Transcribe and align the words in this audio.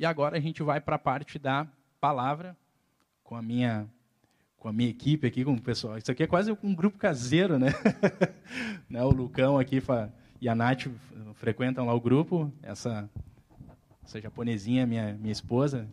E 0.00 0.06
agora 0.06 0.38
a 0.38 0.40
gente 0.40 0.62
vai 0.62 0.80
para 0.80 0.96
a 0.96 0.98
parte 0.98 1.38
da 1.38 1.68
palavra 2.00 2.56
com 3.22 3.36
a 3.36 3.42
minha 3.42 3.86
com 4.56 4.66
a 4.66 4.72
minha 4.72 4.88
equipe 4.88 5.26
aqui, 5.26 5.44
com 5.44 5.52
o 5.52 5.60
pessoal. 5.60 5.98
Isso 5.98 6.10
aqui 6.10 6.22
é 6.22 6.26
quase 6.26 6.56
um 6.62 6.74
grupo 6.74 6.96
caseiro, 6.96 7.58
né? 7.58 7.68
né? 8.88 9.04
O 9.04 9.10
Lucão 9.10 9.58
aqui 9.58 9.82
e 10.40 10.48
a 10.48 10.54
Nath 10.54 10.86
frequentam 11.34 11.84
lá 11.84 11.92
o 11.92 12.00
grupo. 12.00 12.50
Essa, 12.62 13.10
essa 14.02 14.18
japonesinha, 14.18 14.86
minha, 14.86 15.12
minha 15.20 15.32
esposa, 15.32 15.86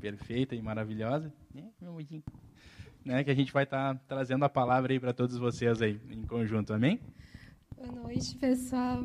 perfeita 0.00 0.54
e 0.54 0.62
maravilhosa. 0.62 1.30
É, 1.54 1.64
né? 3.04 3.22
Que 3.22 3.30
a 3.30 3.34
gente 3.34 3.52
vai 3.52 3.64
estar 3.64 3.96
tá 3.96 4.00
trazendo 4.08 4.46
a 4.46 4.48
palavra 4.48 4.94
aí 4.94 4.98
para 4.98 5.12
todos 5.12 5.36
vocês 5.36 5.82
aí 5.82 6.00
em 6.10 6.22
conjunto, 6.22 6.72
amém? 6.72 6.98
Boa 7.76 7.92
noite, 7.92 8.34
pessoal. 8.36 9.04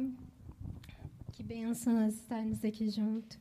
Que 1.34 1.44
bênção 1.44 2.08
estarmos 2.08 2.64
aqui 2.64 2.90
junto. 2.90 3.38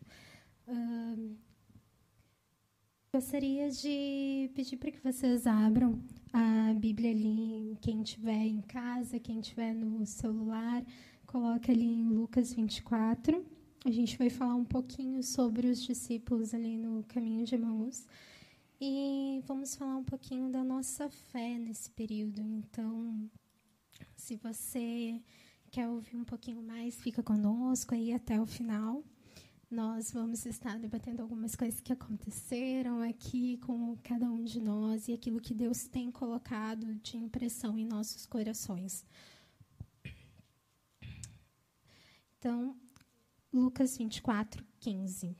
Gostaria 3.14 3.70
de 3.70 4.50
pedir 4.54 4.78
para 4.78 4.90
que 4.90 5.00
vocês 5.00 5.46
abram 5.46 6.02
a 6.32 6.72
Bíblia 6.72 7.10
ali, 7.10 7.76
quem 7.80 8.02
tiver 8.02 8.46
em 8.46 8.62
casa, 8.62 9.20
quem 9.20 9.40
tiver 9.40 9.74
no 9.74 10.06
celular, 10.06 10.82
coloque 11.26 11.70
ali 11.70 11.84
em 11.84 12.08
Lucas 12.08 12.54
24. 12.54 13.44
A 13.84 13.90
gente 13.90 14.16
vai 14.16 14.30
falar 14.30 14.54
um 14.54 14.64
pouquinho 14.64 15.22
sobre 15.22 15.66
os 15.66 15.82
discípulos 15.82 16.54
ali 16.54 16.78
no 16.78 17.04
caminho 17.04 17.44
de 17.44 17.54
Emaús. 17.54 18.06
E 18.80 19.42
vamos 19.46 19.76
falar 19.76 19.96
um 19.96 20.04
pouquinho 20.04 20.50
da 20.50 20.64
nossa 20.64 21.10
fé 21.10 21.58
nesse 21.58 21.90
período. 21.90 22.40
Então, 22.40 23.30
se 24.16 24.36
você 24.36 25.20
quer 25.70 25.88
ouvir 25.88 26.16
um 26.16 26.24
pouquinho 26.24 26.62
mais, 26.62 26.94
fica 27.00 27.22
conosco 27.22 27.94
aí 27.94 28.12
até 28.12 28.40
o 28.40 28.46
final. 28.46 29.04
Nós 29.72 30.12
vamos 30.12 30.44
estar 30.44 30.78
debatendo 30.78 31.22
algumas 31.22 31.56
coisas 31.56 31.80
que 31.80 31.94
aconteceram 31.94 33.00
aqui 33.00 33.56
com 33.56 33.96
cada 34.02 34.26
um 34.26 34.44
de 34.44 34.60
nós 34.60 35.08
e 35.08 35.14
aquilo 35.14 35.40
que 35.40 35.54
Deus 35.54 35.84
tem 35.84 36.10
colocado 36.10 36.94
de 36.96 37.16
impressão 37.16 37.78
em 37.78 37.86
nossos 37.86 38.26
corações. 38.26 39.02
Então, 42.38 42.76
Lucas 43.50 43.96
24, 43.96 44.62
15. 44.78 45.34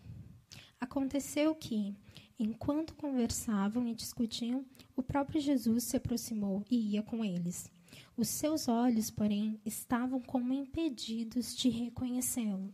Aconteceu 0.81 1.55
que, 1.55 1.95
enquanto 2.39 2.95
conversavam 2.95 3.87
e 3.87 3.95
discutiam, 3.95 4.65
o 4.97 5.03
próprio 5.03 5.43
Jesus 5.43 5.85
se 5.85 5.99
aproximou 5.99 6.65
e 6.71 6.95
ia 6.95 7.03
com 7.03 7.23
eles. 7.23 7.71
Os 8.17 8.29
seus 8.29 8.67
olhos, 8.67 9.11
porém, 9.11 9.61
estavam 9.63 10.23
como 10.23 10.55
impedidos 10.55 11.55
de 11.55 11.69
reconhecê-lo. 11.69 12.73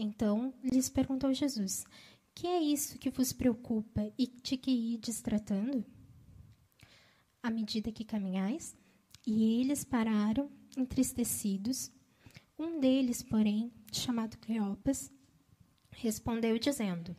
Então 0.00 0.54
lhes 0.62 0.88
perguntou 0.88 1.34
Jesus: 1.34 1.84
Que 2.32 2.46
é 2.46 2.62
isso 2.62 2.98
que 3.00 3.10
vos 3.10 3.32
preocupa 3.32 4.12
e 4.16 4.28
de 4.28 4.56
que 4.56 4.70
ides 4.70 5.20
tratando? 5.20 5.84
À 7.42 7.50
medida 7.50 7.90
que 7.90 8.04
caminhais, 8.04 8.76
e 9.26 9.60
eles 9.60 9.82
pararam, 9.82 10.48
entristecidos. 10.76 11.90
Um 12.56 12.78
deles, 12.78 13.22
porém, 13.22 13.72
chamado 13.92 14.38
Cleopas, 14.38 15.12
respondeu 15.90 16.56
dizendo: 16.58 17.16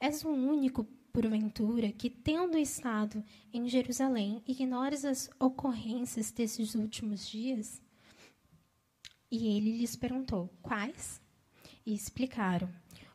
És 0.00 0.24
o 0.24 0.28
único, 0.28 0.84
porventura, 1.12 1.92
que, 1.92 2.10
tendo 2.10 2.58
estado 2.58 3.24
em 3.52 3.68
Jerusalém, 3.68 4.42
ignores 4.46 5.04
as 5.04 5.30
ocorrências 5.38 6.32
desses 6.32 6.74
últimos 6.74 7.26
dias? 7.26 7.80
E 9.30 9.46
ele 9.46 9.78
lhes 9.78 9.94
perguntou: 9.94 10.52
Quais? 10.60 11.24
E 11.86 11.94
explicaram 11.94 12.68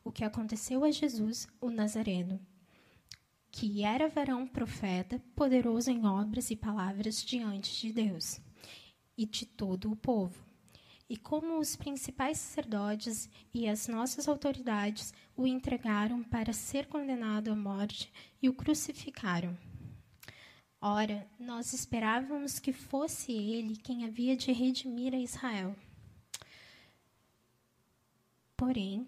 o 0.03 0.11
que 0.11 0.23
aconteceu 0.23 0.83
a 0.83 0.89
Jesus, 0.89 1.47
o 1.59 1.69
Nazareno, 1.69 2.39
que 3.51 3.83
era 3.83 4.07
varão 4.07 4.47
profeta, 4.47 5.21
poderoso 5.35 5.91
em 5.91 6.05
obras 6.05 6.49
e 6.49 6.55
palavras 6.55 7.21
diante 7.21 7.81
de 7.81 7.93
Deus 7.93 8.39
e 9.17 9.25
de 9.25 9.45
todo 9.45 9.91
o 9.91 9.95
povo. 9.95 10.49
E 11.09 11.17
como 11.17 11.59
os 11.59 11.75
principais 11.75 12.37
sacerdotes 12.37 13.29
e 13.53 13.67
as 13.67 13.89
nossas 13.89 14.29
autoridades 14.29 15.13
o 15.35 15.45
entregaram 15.45 16.23
para 16.23 16.53
ser 16.53 16.87
condenado 16.87 17.51
à 17.51 17.55
morte 17.55 18.09
e 18.41 18.47
o 18.47 18.53
crucificaram. 18.53 19.57
Ora, 20.79 21.27
nós 21.37 21.73
esperávamos 21.73 22.57
que 22.57 22.71
fosse 22.71 23.33
ele 23.33 23.75
quem 23.75 24.05
havia 24.05 24.37
de 24.37 24.53
redimir 24.53 25.13
a 25.13 25.19
Israel. 25.19 25.75
Porém, 28.61 29.07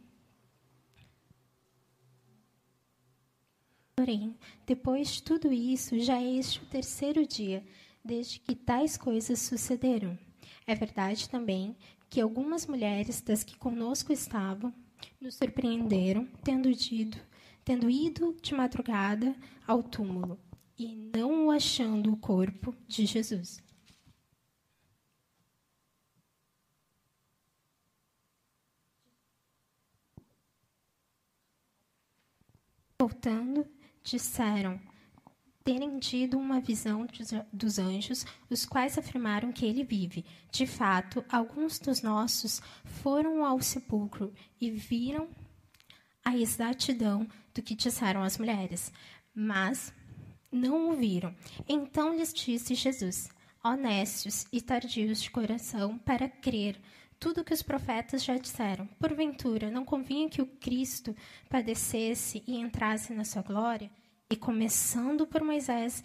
porém, 3.96 4.36
depois 4.66 5.10
de 5.10 5.22
tudo 5.22 5.54
isso, 5.54 6.00
já 6.00 6.20
é 6.20 6.38
este 6.38 6.60
o 6.60 6.66
terceiro 6.66 7.24
dia 7.24 7.64
desde 8.04 8.40
que 8.40 8.56
tais 8.56 8.98
coisas 8.98 9.38
sucederam. 9.38 10.18
É 10.66 10.74
verdade 10.74 11.30
também 11.30 11.78
que 12.10 12.20
algumas 12.20 12.66
mulheres 12.66 13.22
das 13.22 13.44
que 13.44 13.56
conosco 13.56 14.12
estavam 14.12 14.74
nos 15.22 15.36
surpreenderam, 15.36 16.28
tendo 16.44 16.68
ido, 16.68 17.20
tendo 17.64 17.88
ido 17.88 18.36
de 18.42 18.56
madrugada 18.56 19.36
ao 19.68 19.84
túmulo 19.84 20.40
e 20.76 20.96
não 21.16 21.52
achando 21.52 22.12
o 22.12 22.18
corpo 22.18 22.76
de 22.88 23.06
Jesus. 23.06 23.62
Voltando, 33.04 33.68
disseram 34.02 34.80
terem 35.62 36.00
tido 36.00 36.40
uma 36.40 36.62
visão 36.62 37.06
dos 37.52 37.78
anjos, 37.78 38.26
os 38.50 38.66
quais 38.66 38.98
afirmaram 38.98 39.52
que 39.52 39.66
ele 39.66 39.84
vive. 39.84 40.24
De 40.50 40.66
fato, 40.66 41.22
alguns 41.28 41.80
dos 41.80 42.02
nossos 42.02 42.62
foram 42.86 43.44
ao 43.44 43.62
sepulcro 43.62 44.34
e 44.58 44.72
viram 44.72 45.28
a 46.24 46.38
exatidão 46.38 47.28
do 47.54 47.62
que 47.62 47.76
disseram 47.76 48.24
as 48.24 48.38
mulheres, 48.38 48.90
mas 49.36 49.94
não 50.50 50.90
o 50.90 50.94
viram. 50.96 51.36
Então 51.68 52.16
lhes 52.16 52.34
disse 52.34 52.74
Jesus: 52.74 53.30
Honestos 53.62 54.46
e 54.50 54.62
tardios 54.62 55.22
de 55.22 55.30
coração 55.30 55.98
para 55.98 56.30
crer 56.30 56.80
tudo 57.24 57.40
o 57.40 57.44
que 57.46 57.54
os 57.54 57.64
profetas 57.64 58.22
já 58.22 58.36
disseram. 58.36 58.86
Porventura, 59.00 59.72
não 59.72 59.86
convinha 59.86 60.30
que 60.30 60.42
o 60.42 60.46
Cristo 60.46 61.16
padecesse 61.50 62.44
e 62.46 62.58
entrasse 62.58 63.14
na 63.14 63.24
sua 63.24 63.42
glória? 63.42 63.90
E 64.30 64.36
começando 64.36 65.26
por 65.26 65.42
Moisés, 65.42 66.04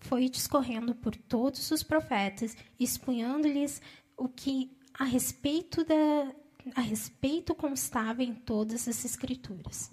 foi 0.00 0.28
discorrendo 0.28 0.92
por 0.92 1.14
todos 1.14 1.70
os 1.70 1.84
profetas, 1.84 2.56
expunhando-lhes 2.80 3.80
o 4.16 4.28
que 4.28 4.76
a 4.92 5.04
respeito 5.04 5.84
da 5.84 6.34
a 6.74 6.80
respeito 6.80 7.54
constava 7.54 8.24
em 8.24 8.34
todas 8.34 8.88
as 8.88 9.04
escrituras. 9.04 9.88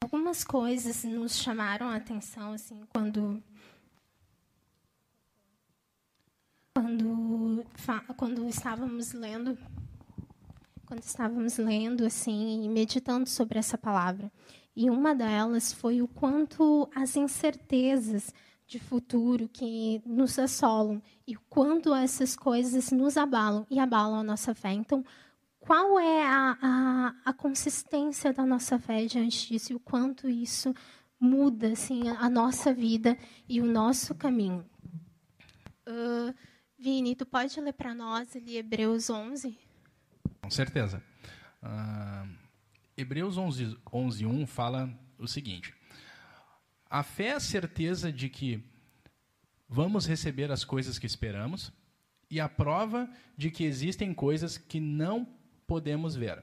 Algumas 0.00 0.44
coisas 0.44 1.02
nos 1.02 1.36
chamaram 1.36 1.88
a 1.88 1.96
atenção 1.96 2.52
assim 2.52 2.80
quando 2.90 3.42
quando 6.74 7.64
quando 8.16 8.48
estávamos 8.48 9.12
lendo 9.12 9.58
quando 10.86 11.02
estávamos 11.02 11.58
lendo 11.58 12.04
assim 12.04 12.64
e 12.64 12.68
meditando 12.68 13.28
sobre 13.28 13.58
essa 13.58 13.76
palavra 13.76 14.30
e 14.74 14.88
uma 14.88 15.14
delas 15.14 15.72
foi 15.72 16.00
o 16.00 16.08
quanto 16.08 16.88
as 16.94 17.16
incertezas 17.16 18.32
de 18.66 18.78
futuro 18.78 19.48
que 19.48 20.02
nos 20.06 20.38
assolam 20.38 21.02
e 21.26 21.36
o 21.36 21.40
quanto 21.50 21.94
essas 21.94 22.34
coisas 22.34 22.90
nos 22.90 23.18
abalam 23.18 23.66
e 23.70 23.78
abalam 23.78 24.20
a 24.20 24.22
nossa 24.22 24.54
fé. 24.54 24.72
Então, 24.72 25.04
qual 25.60 25.98
é 25.98 26.26
a, 26.26 26.56
a, 26.62 27.14
a 27.26 27.32
consistência 27.34 28.32
da 28.32 28.46
nossa 28.46 28.78
fé 28.78 29.04
diante 29.04 29.48
disso 29.48 29.72
e 29.72 29.76
o 29.76 29.80
quanto 29.80 30.26
isso 30.26 30.74
muda 31.20 31.72
assim, 31.72 32.08
a 32.08 32.30
nossa 32.30 32.72
vida 32.72 33.18
e 33.46 33.60
o 33.60 33.66
nosso 33.66 34.14
caminho? 34.14 34.64
Uh, 35.86 36.34
Vini, 36.82 37.14
tu 37.14 37.24
pode 37.24 37.60
ler 37.60 37.72
para 37.74 37.94
nós 37.94 38.34
ali 38.34 38.56
Hebreus 38.56 39.08
11? 39.08 39.56
Com 40.40 40.50
certeza. 40.50 41.00
Uh, 41.62 42.28
Hebreus 42.96 43.36
11, 43.36 43.78
11, 43.92 44.26
1 44.26 44.46
fala 44.48 44.92
o 45.16 45.28
seguinte: 45.28 45.72
A 46.90 47.04
fé 47.04 47.26
é 47.26 47.32
a 47.34 47.40
certeza 47.40 48.12
de 48.12 48.28
que 48.28 48.60
vamos 49.68 50.06
receber 50.06 50.50
as 50.50 50.64
coisas 50.64 50.98
que 50.98 51.06
esperamos 51.06 51.72
e 52.28 52.40
a 52.40 52.48
prova 52.48 53.08
de 53.36 53.48
que 53.48 53.62
existem 53.62 54.12
coisas 54.12 54.58
que 54.58 54.80
não 54.80 55.24
podemos 55.68 56.16
ver. 56.16 56.42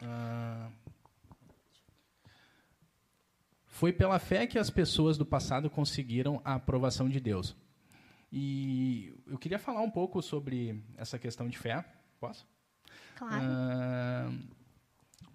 Uh, 0.00 0.72
foi 3.66 3.92
pela 3.92 4.18
fé 4.18 4.46
que 4.46 4.58
as 4.58 4.70
pessoas 4.70 5.18
do 5.18 5.26
passado 5.26 5.68
conseguiram 5.68 6.40
a 6.42 6.54
aprovação 6.54 7.06
de 7.06 7.20
Deus. 7.20 7.54
E 8.32 9.14
eu 9.26 9.38
queria 9.38 9.58
falar 9.58 9.80
um 9.80 9.90
pouco 9.90 10.22
sobre 10.22 10.82
essa 10.96 11.18
questão 11.18 11.48
de 11.48 11.58
fé. 11.58 11.84
Posso? 12.20 12.46
Claro. 13.16 13.42
Uh, 13.44 14.60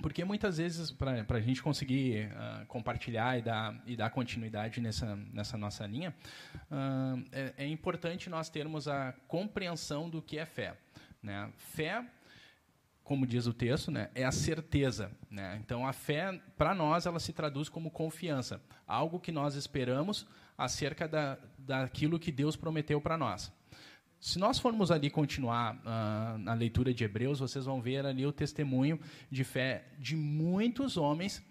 porque 0.01 0.24
muitas 0.24 0.57
vezes, 0.57 0.92
para 0.92 1.25
a 1.27 1.39
gente 1.39 1.62
conseguir 1.62 2.27
uh, 2.27 2.65
compartilhar 2.68 3.38
e 3.38 3.42
dar, 3.42 3.83
e 3.86 3.95
dar 3.95 4.09
continuidade 4.09 4.81
nessa, 4.81 5.15
nessa 5.15 5.57
nossa 5.57 5.86
linha, 5.86 6.13
uh, 6.56 7.25
é, 7.31 7.53
é, 7.57 7.68
importante 7.68 8.30
nós 8.30 8.50
termos 8.50 8.88
a 8.88 9.13
compreensão 9.27 10.09
do 10.09 10.21
que 10.21 10.38
é 10.38 10.45
fé. 10.45 10.77
Né? 11.24 11.51
Fé, 11.57 12.06
como 13.03 13.25
diz 13.25 13.48
o 13.48 13.53
texto, 13.53 13.89
né, 13.89 14.09
é 14.13 14.25
a 14.25 14.31
certeza. 14.31 15.12
Né? 15.30 15.59
Então, 15.63 15.88
a 15.88 15.94
fé, 15.94 16.39
para 16.57 16.75
nós, 16.75 17.06
ela 17.06 17.19
se 17.19 17.33
traduz 17.33 17.69
como 17.69 17.89
confiança. 17.89 18.62
Algo 18.86 19.19
que 19.19 19.31
nós 19.31 19.56
esperamos 19.56 20.27
acerca 20.57 21.07
da, 21.07 21.38
daquilo 21.65 22.19
que 22.19 22.31
Deus 22.31 22.56
prometeu 22.56 23.01
para 23.01 23.17
nós. 23.17 23.51
Se 24.19 24.39
nós 24.39 24.57
formos 24.57 24.89
ali 24.89 25.09
continuar 25.09 25.75
uh, 25.75 26.38
na 26.39 26.53
leitura 26.53 26.94
de 26.94 27.03
Hebreus, 27.03 27.39
vocês 27.39 27.65
vão 27.65 27.81
ver 27.81 28.06
ali 28.06 28.25
o 28.25 28.31
testemunho 28.31 29.00
de 29.29 29.44
fé 29.44 29.85
de 30.00 30.15
muitos 30.15 30.97
homens 30.97 31.44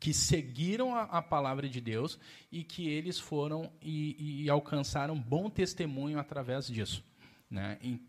que 0.00 0.12
seguiram 0.12 0.94
a, 0.94 1.02
a 1.02 1.22
palavra 1.22 1.68
de 1.68 1.80
Deus 1.80 2.18
e 2.50 2.62
que 2.62 2.88
eles 2.88 3.18
foram 3.18 3.70
e, 3.82 4.44
e 4.44 4.50
alcançaram 4.50 5.18
bom 5.18 5.50
testemunho 5.50 6.18
através 6.18 6.66
disso. 6.66 7.04
Né? 7.50 7.78
E, 7.82 8.00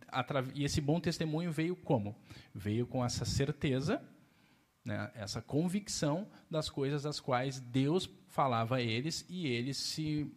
e, 0.53 0.63
esse 0.63 0.81
bom 0.81 0.99
testemunho 0.99 1.51
veio 1.51 1.75
como? 1.75 2.15
Veio 2.53 2.87
com 2.87 3.03
essa 3.03 3.25
certeza, 3.25 4.01
né? 4.83 5.11
essa 5.15 5.41
convicção 5.41 6.27
das 6.49 6.69
coisas 6.69 7.03
das 7.03 7.19
quais 7.19 7.59
Deus 7.59 8.09
falava 8.27 8.77
a 8.77 8.81
eles 8.81 9.25
e 9.29 9.47
eles 9.47 9.77
se 9.77 10.31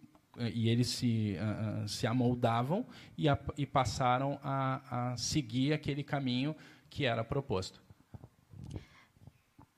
e 0.55 0.69
eles 0.69 0.88
se, 0.88 1.37
uh, 1.37 1.88
se 1.88 2.06
amoldavam 2.06 2.87
e, 3.17 3.29
a, 3.29 3.38
e 3.56 3.67
passaram 3.67 4.38
a, 4.43 5.12
a 5.12 5.17
seguir 5.17 5.73
aquele 5.73 6.02
caminho 6.02 6.55
que 6.88 7.05
era 7.05 7.25
proposto. 7.25 7.81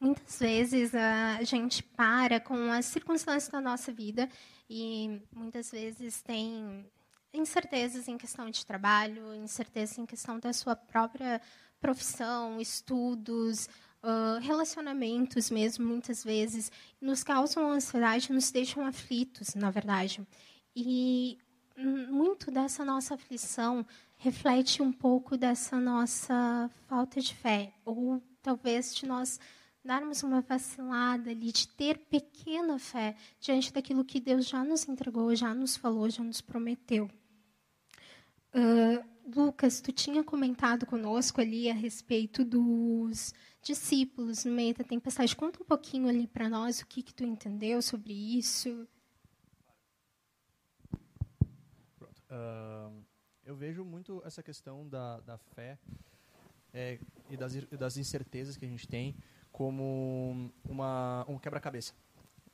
Muitas 0.00 0.38
vezes 0.38 0.94
a 0.94 1.42
gente 1.42 1.82
para 1.82 2.40
com 2.40 2.72
as 2.72 2.86
circunstâncias 2.86 3.48
da 3.48 3.60
nossa 3.60 3.92
vida 3.92 4.28
e 4.68 5.20
muitas 5.30 5.70
vezes 5.70 6.22
tem 6.22 6.86
incertezas 7.34 8.08
em 8.08 8.16
questão 8.16 8.48
de 8.48 8.64
trabalho, 8.64 9.34
incertezas 9.34 9.98
em 9.98 10.06
questão 10.06 10.38
da 10.38 10.52
sua 10.52 10.74
própria 10.74 11.40
profissão, 11.80 12.60
estudos, 12.60 13.68
uh, 14.02 14.38
relacionamentos 14.40 15.50
mesmo, 15.50 15.86
muitas 15.86 16.24
vezes, 16.24 16.70
nos 17.00 17.22
causam 17.22 17.70
ansiedade, 17.70 18.32
nos 18.32 18.50
deixam 18.50 18.84
aflitos, 18.86 19.54
na 19.54 19.70
verdade. 19.70 20.26
E 20.74 21.38
muito 21.76 22.50
dessa 22.50 22.84
nossa 22.84 23.14
aflição 23.14 23.84
reflete 24.16 24.82
um 24.82 24.92
pouco 24.92 25.36
dessa 25.36 25.80
nossa 25.80 26.70
falta 26.86 27.20
de 27.20 27.34
fé, 27.34 27.72
ou 27.84 28.22
talvez 28.42 28.94
de 28.94 29.06
nós 29.06 29.40
darmos 29.84 30.22
uma 30.22 30.42
vacilada 30.42 31.30
ali, 31.30 31.52
de 31.52 31.66
ter 31.68 31.98
pequena 31.98 32.78
fé 32.78 33.16
diante 33.40 33.72
daquilo 33.72 34.04
que 34.04 34.20
Deus 34.20 34.46
já 34.46 34.62
nos 34.62 34.86
entregou, 34.86 35.34
já 35.34 35.54
nos 35.54 35.76
falou, 35.76 36.10
já 36.10 36.22
nos 36.22 36.40
prometeu. 36.40 37.10
Uh, 38.54 39.02
Lucas, 39.34 39.80
tu 39.80 39.92
tinha 39.92 40.22
comentado 40.22 40.84
conosco 40.84 41.40
ali 41.40 41.70
a 41.70 41.74
respeito 41.74 42.44
dos 42.44 43.32
discípulos 43.62 44.44
no 44.44 44.52
meio 44.52 44.74
da 44.74 44.84
tempestade. 44.84 45.36
Conta 45.36 45.62
um 45.62 45.66
pouquinho 45.66 46.08
ali 46.08 46.26
para 46.26 46.48
nós 46.48 46.80
o 46.80 46.86
que, 46.86 47.02
que 47.02 47.14
tu 47.14 47.24
entendeu 47.24 47.80
sobre 47.80 48.12
isso. 48.12 48.86
Uh, 52.30 53.04
eu 53.44 53.56
vejo 53.56 53.84
muito 53.84 54.22
essa 54.24 54.42
questão 54.42 54.88
da, 54.88 55.18
da 55.20 55.36
fé 55.36 55.76
é, 56.72 56.98
e 57.28 57.36
das, 57.36 57.54
das 57.66 57.96
incertezas 57.96 58.56
que 58.56 58.64
a 58.64 58.68
gente 58.68 58.86
tem 58.86 59.16
como 59.50 60.52
uma, 60.64 61.24
um 61.28 61.38
quebra-cabeça. 61.38 61.92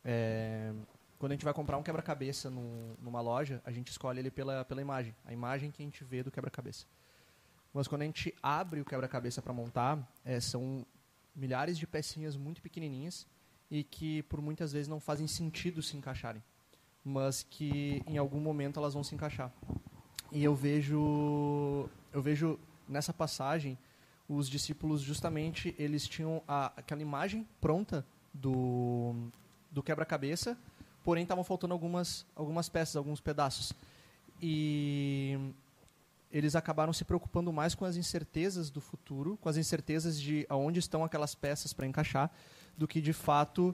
É, 0.02 0.72
quando 1.18 1.32
a 1.32 1.34
gente 1.34 1.44
vai 1.44 1.52
comprar 1.52 1.76
um 1.76 1.82
quebra-cabeça 1.82 2.48
numa 2.48 3.20
loja, 3.20 3.60
a 3.64 3.70
gente 3.70 3.88
escolhe 3.88 4.20
ele 4.20 4.30
pela, 4.30 4.64
pela 4.64 4.80
imagem, 4.80 5.14
a 5.24 5.32
imagem 5.32 5.70
que 5.70 5.82
a 5.82 5.84
gente 5.84 6.02
vê 6.04 6.22
do 6.22 6.30
quebra-cabeça. 6.30 6.86
Mas 7.74 7.86
quando 7.86 8.02
a 8.02 8.06
gente 8.06 8.34
abre 8.42 8.80
o 8.80 8.84
quebra-cabeça 8.84 9.42
para 9.42 9.52
montar, 9.52 10.10
é, 10.24 10.40
são 10.40 10.86
milhares 11.34 11.76
de 11.76 11.86
pecinhas 11.86 12.36
muito 12.36 12.62
pequenininhas 12.62 13.26
e 13.70 13.84
que 13.84 14.22
por 14.22 14.40
muitas 14.40 14.72
vezes 14.72 14.88
não 14.88 15.00
fazem 15.00 15.26
sentido 15.26 15.82
se 15.82 15.96
encaixarem 15.96 16.42
mas 17.08 17.46
que 17.48 18.02
em 18.04 18.18
algum 18.18 18.40
momento 18.40 18.80
elas 18.80 18.92
vão 18.92 19.04
se 19.04 19.14
encaixar. 19.14 19.52
E 20.32 20.42
eu 20.42 20.56
vejo, 20.56 21.88
eu 22.12 22.20
vejo 22.20 22.58
nessa 22.88 23.12
passagem 23.12 23.78
os 24.28 24.50
discípulos 24.50 25.02
justamente 25.02 25.72
eles 25.78 26.08
tinham 26.08 26.42
a, 26.48 26.72
aquela 26.76 27.00
imagem 27.00 27.46
pronta 27.60 28.04
do, 28.34 29.14
do 29.70 29.84
quebra-cabeça, 29.84 30.58
porém 31.04 31.22
estavam 31.22 31.44
faltando 31.44 31.72
algumas 31.72 32.26
algumas 32.34 32.68
peças, 32.68 32.96
alguns 32.96 33.20
pedaços. 33.20 33.72
E 34.42 35.38
eles 36.32 36.56
acabaram 36.56 36.92
se 36.92 37.04
preocupando 37.04 37.52
mais 37.52 37.72
com 37.72 37.84
as 37.84 37.94
incertezas 37.96 38.68
do 38.68 38.80
futuro, 38.80 39.38
com 39.40 39.48
as 39.48 39.56
incertezas 39.56 40.20
de 40.20 40.44
aonde 40.48 40.80
estão 40.80 41.04
aquelas 41.04 41.36
peças 41.36 41.72
para 41.72 41.86
encaixar, 41.86 42.32
do 42.76 42.88
que 42.88 43.00
de 43.00 43.12
fato 43.12 43.72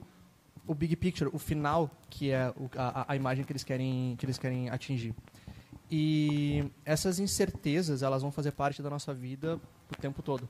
o 0.65 0.73
big 0.73 0.95
picture, 0.95 1.29
o 1.33 1.39
final, 1.39 1.89
que 2.09 2.31
é 2.31 2.49
o, 2.55 2.69
a, 2.77 3.11
a 3.13 3.15
imagem 3.15 3.43
que 3.43 3.51
eles 3.51 3.63
querem 3.63 4.15
que 4.17 4.25
eles 4.25 4.37
querem 4.37 4.69
atingir. 4.69 5.13
E 5.91 6.65
essas 6.85 7.19
incertezas, 7.19 8.01
elas 8.01 8.21
vão 8.21 8.31
fazer 8.31 8.51
parte 8.51 8.81
da 8.81 8.89
nossa 8.89 9.13
vida 9.13 9.59
o 9.91 10.01
tempo 10.01 10.21
todo. 10.21 10.47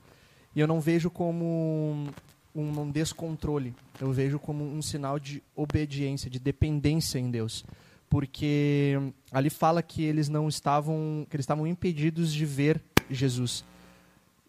E 0.54 0.60
eu 0.60 0.66
não 0.66 0.80
vejo 0.80 1.10
como 1.10 2.08
um, 2.54 2.80
um 2.80 2.90
descontrole. 2.90 3.74
Eu 4.00 4.12
vejo 4.12 4.38
como 4.38 4.64
um 4.64 4.80
sinal 4.80 5.18
de 5.18 5.42
obediência, 5.54 6.30
de 6.30 6.38
dependência 6.38 7.18
em 7.18 7.30
Deus. 7.30 7.64
Porque 8.08 8.94
ali 9.32 9.50
fala 9.50 9.82
que 9.82 10.02
eles 10.04 10.28
não 10.28 10.48
estavam, 10.48 11.26
que 11.28 11.36
eles 11.36 11.44
estavam 11.44 11.66
impedidos 11.66 12.32
de 12.32 12.46
ver 12.46 12.80
Jesus. 13.10 13.64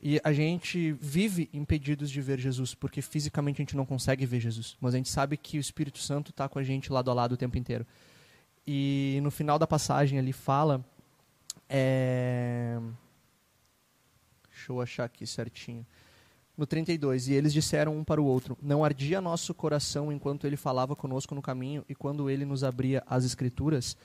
E 0.07 0.21
a 0.23 0.31
gente 0.31 0.91
vive 0.91 1.49
impedidos 1.51 2.11
de 2.11 2.21
ver 2.21 2.39
Jesus, 2.39 2.75
porque 2.75 3.01
fisicamente 3.01 3.59
a 3.59 3.63
gente 3.63 3.75
não 3.75 3.87
consegue 3.87 4.23
ver 4.23 4.39
Jesus. 4.39 4.77
Mas 4.79 4.93
a 4.93 4.97
gente 4.97 5.09
sabe 5.09 5.35
que 5.35 5.57
o 5.57 5.59
Espírito 5.59 5.97
Santo 5.97 6.29
está 6.29 6.47
com 6.47 6.59
a 6.59 6.63
gente 6.63 6.93
lado 6.93 7.09
a 7.09 7.13
lado 7.15 7.31
o 7.31 7.37
tempo 7.37 7.57
inteiro. 7.57 7.87
E 8.67 9.19
no 9.23 9.31
final 9.31 9.57
da 9.57 9.65
passagem 9.65 10.19
ali 10.19 10.31
fala. 10.31 10.85
É... 11.67 12.79
Deixa 14.47 14.71
eu 14.71 14.79
achar 14.79 15.05
aqui 15.05 15.25
certinho. 15.25 15.83
No 16.55 16.67
32, 16.67 17.27
e 17.29 17.33
eles 17.33 17.51
disseram 17.51 17.97
um 17.97 18.03
para 18.03 18.21
o 18.21 18.25
outro: 18.25 18.55
Não 18.61 18.85
ardia 18.85 19.19
nosso 19.19 19.55
coração 19.55 20.11
enquanto 20.11 20.45
ele 20.45 20.55
falava 20.55 20.95
conosco 20.95 21.33
no 21.33 21.41
caminho 21.41 21.83
e 21.89 21.95
quando 21.95 22.29
ele 22.29 22.45
nos 22.45 22.63
abria 22.63 23.01
as 23.07 23.25
Escrituras? 23.25 23.97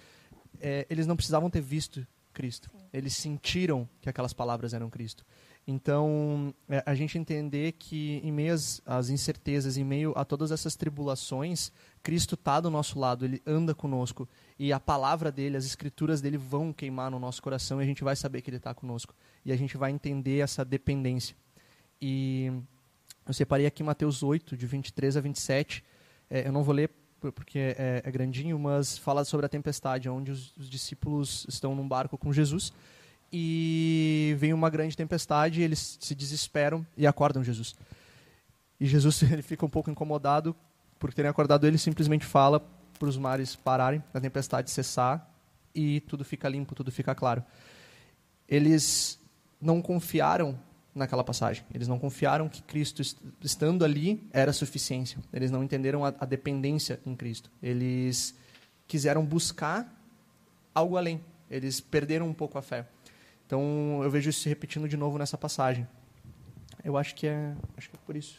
É, 0.62 0.86
eles 0.88 1.06
não 1.06 1.14
precisavam 1.14 1.50
ter 1.50 1.60
visto 1.60 2.06
Cristo. 2.32 2.70
Eles 2.90 3.14
sentiram 3.14 3.86
que 4.00 4.08
aquelas 4.08 4.32
palavras 4.32 4.72
eram 4.72 4.88
Cristo. 4.88 5.26
Então, 5.66 6.54
é, 6.68 6.82
a 6.84 6.94
gente 6.94 7.16
entender 7.18 7.72
que 7.72 8.20
em 8.24 8.32
meio 8.32 8.54
às, 8.54 8.82
às, 8.84 9.10
incertezas, 9.10 9.76
em 9.76 9.84
meio 9.84 10.12
a 10.16 10.24
todas 10.24 10.50
essas 10.50 10.74
tribulações, 10.74 11.70
Cristo 12.02 12.34
está 12.34 12.60
do 12.60 12.70
nosso 12.70 12.98
lado, 12.98 13.24
Ele 13.24 13.42
anda 13.46 13.74
conosco. 13.74 14.28
E 14.58 14.72
a 14.72 14.80
palavra 14.80 15.30
dele, 15.30 15.56
as 15.56 15.64
escrituras 15.64 16.20
dele 16.20 16.36
vão 16.36 16.72
queimar 16.72 17.10
no 17.10 17.18
nosso 17.18 17.42
coração 17.42 17.80
e 17.80 17.84
a 17.84 17.86
gente 17.86 18.02
vai 18.02 18.16
saber 18.16 18.42
que 18.42 18.50
Ele 18.50 18.56
está 18.56 18.74
conosco. 18.74 19.14
E 19.44 19.52
a 19.52 19.56
gente 19.56 19.76
vai 19.76 19.90
entender 19.90 20.40
essa 20.40 20.64
dependência. 20.64 21.36
E 22.00 22.50
eu 23.26 23.32
separei 23.32 23.66
aqui 23.66 23.82
Mateus 23.82 24.22
8, 24.22 24.56
de 24.56 24.66
23 24.66 25.16
a 25.16 25.20
27. 25.20 25.84
É, 26.28 26.48
eu 26.48 26.52
não 26.52 26.62
vou 26.62 26.74
ler 26.74 26.90
porque 27.20 27.58
é, 27.58 28.02
é, 28.02 28.10
grandinho, 28.10 28.58
mas 28.58 28.96
fala 28.96 29.24
sobre 29.24 29.44
a 29.44 29.48
tempestade, 29.48 30.08
onde 30.08 30.30
os, 30.30 30.56
os 30.56 30.70
discípulos 30.70 31.46
estão 31.46 31.74
num 31.74 31.86
barco 31.86 32.16
com 32.16 32.32
Jesus 32.32 32.72
e 33.32 34.34
vem 34.38 34.52
uma 34.52 34.68
grande 34.68 34.96
tempestade, 34.96 35.62
eles 35.62 35.99
se 36.00 36.14
desesperam 36.14 36.87
e 36.96 37.06
acordam 37.06 37.44
Jesus. 37.44 37.76
E 38.78 38.87
Jesus 38.87 39.22
ele 39.30 39.42
fica 39.42 39.64
um 39.64 39.68
pouco 39.68 39.90
incomodado 39.90 40.54
por 40.99 41.12
terem 41.12 41.30
acordado 41.30 41.66
ele, 41.66 41.78
simplesmente 41.78 42.26
fala 42.26 42.60
para 42.99 43.08
os 43.08 43.16
mares 43.16 43.56
pararem, 43.56 44.02
a 44.12 44.20
tempestade 44.20 44.70
cessar 44.70 45.26
e 45.75 46.00
tudo 46.00 46.25
fica 46.25 46.49
limpo, 46.49 46.75
tudo 46.75 46.92
fica 46.92 47.14
claro. 47.14 47.42
Eles 48.46 49.18
não 49.60 49.80
confiaram 49.80 50.58
naquela 50.94 51.25
passagem. 51.25 51.64
Eles 51.72 51.88
não 51.88 51.99
confiaram 51.99 52.49
que 52.49 52.62
Cristo 52.62 53.02
estando 53.42 53.84
ali 53.84 54.28
era 54.32 54.52
suficiência. 54.52 55.18
Eles 55.32 55.50
não 55.50 55.62
entenderam 55.62 56.04
a, 56.04 56.08
a 56.18 56.25
dependência 56.25 57.00
em 57.06 57.14
Cristo. 57.14 57.50
Eles 57.62 58.34
quiseram 58.87 59.25
buscar 59.25 59.90
algo 60.75 60.96
além. 60.96 61.20
Eles 61.50 61.80
perderam 61.80 62.28
um 62.28 62.34
pouco 62.34 62.58
a 62.58 62.62
fé. 62.62 62.87
Então 63.50 64.00
eu 64.04 64.09
vejo 64.09 64.30
isso 64.30 64.42
se 64.42 64.49
repetindo 64.49 64.88
de 64.88 64.97
novo 64.97 65.19
nessa 65.19 65.37
passagem. 65.37 65.85
Eu 66.85 66.97
acho 66.97 67.16
que 67.16 67.26
é, 67.26 67.52
acho 67.76 67.90
que 67.90 67.97
é 67.97 67.99
por 68.07 68.14
isso. 68.14 68.38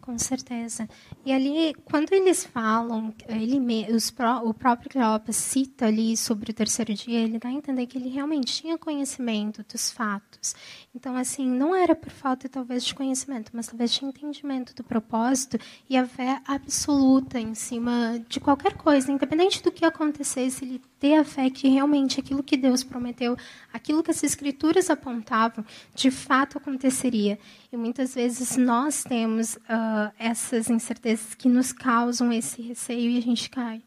Com 0.00 0.18
certeza. 0.18 0.88
E 1.24 1.32
ali, 1.32 1.72
quando 1.84 2.12
eles 2.12 2.44
falam, 2.44 3.14
ele, 3.28 3.60
os, 3.94 4.12
o 4.42 4.52
próprio 4.52 4.90
Cleopas 4.90 5.36
cita 5.36 5.86
ali 5.86 6.16
sobre 6.16 6.50
o 6.50 6.54
terceiro 6.54 6.92
dia, 6.92 7.20
ele 7.20 7.38
dá 7.38 7.50
a 7.50 7.52
entender 7.52 7.86
que 7.86 7.96
ele 7.96 8.08
realmente 8.08 8.52
tinha 8.52 8.76
conhecimento 8.76 9.64
dos 9.72 9.92
fatos. 9.92 10.56
Então, 10.92 11.16
assim, 11.16 11.46
não 11.46 11.72
era 11.72 11.94
por 11.94 12.10
falta 12.10 12.48
talvez 12.48 12.84
de 12.84 12.94
conhecimento, 12.94 13.52
mas 13.54 13.68
talvez 13.68 13.92
de 13.92 14.04
entendimento 14.04 14.74
do 14.74 14.82
propósito 14.82 15.56
e 15.88 15.96
a 15.96 16.04
fé 16.04 16.42
absoluta 16.44 17.38
em 17.38 17.54
cima 17.54 18.20
de 18.28 18.40
qualquer 18.40 18.76
coisa, 18.76 19.12
independente 19.12 19.62
do 19.62 19.70
que 19.70 19.84
acontecesse, 19.84 20.64
ele 20.64 20.82
ter 21.00 21.14
a 21.14 21.24
fé 21.24 21.48
que 21.48 21.66
realmente 21.66 22.20
aquilo 22.20 22.42
que 22.42 22.58
Deus 22.58 22.84
prometeu, 22.84 23.34
aquilo 23.72 24.02
que 24.02 24.10
as 24.10 24.22
escrituras 24.22 24.90
apontavam, 24.90 25.64
de 25.94 26.10
fato 26.10 26.58
aconteceria. 26.58 27.38
E 27.72 27.76
muitas 27.76 28.14
vezes 28.14 28.58
nós 28.58 29.02
temos 29.02 29.56
uh, 29.56 30.12
essas 30.18 30.68
incertezas 30.68 31.34
que 31.34 31.48
nos 31.48 31.72
causam 31.72 32.30
esse 32.30 32.60
receio 32.60 33.10
e 33.10 33.18
a 33.18 33.22
gente 33.22 33.48
cai. 33.48 33.82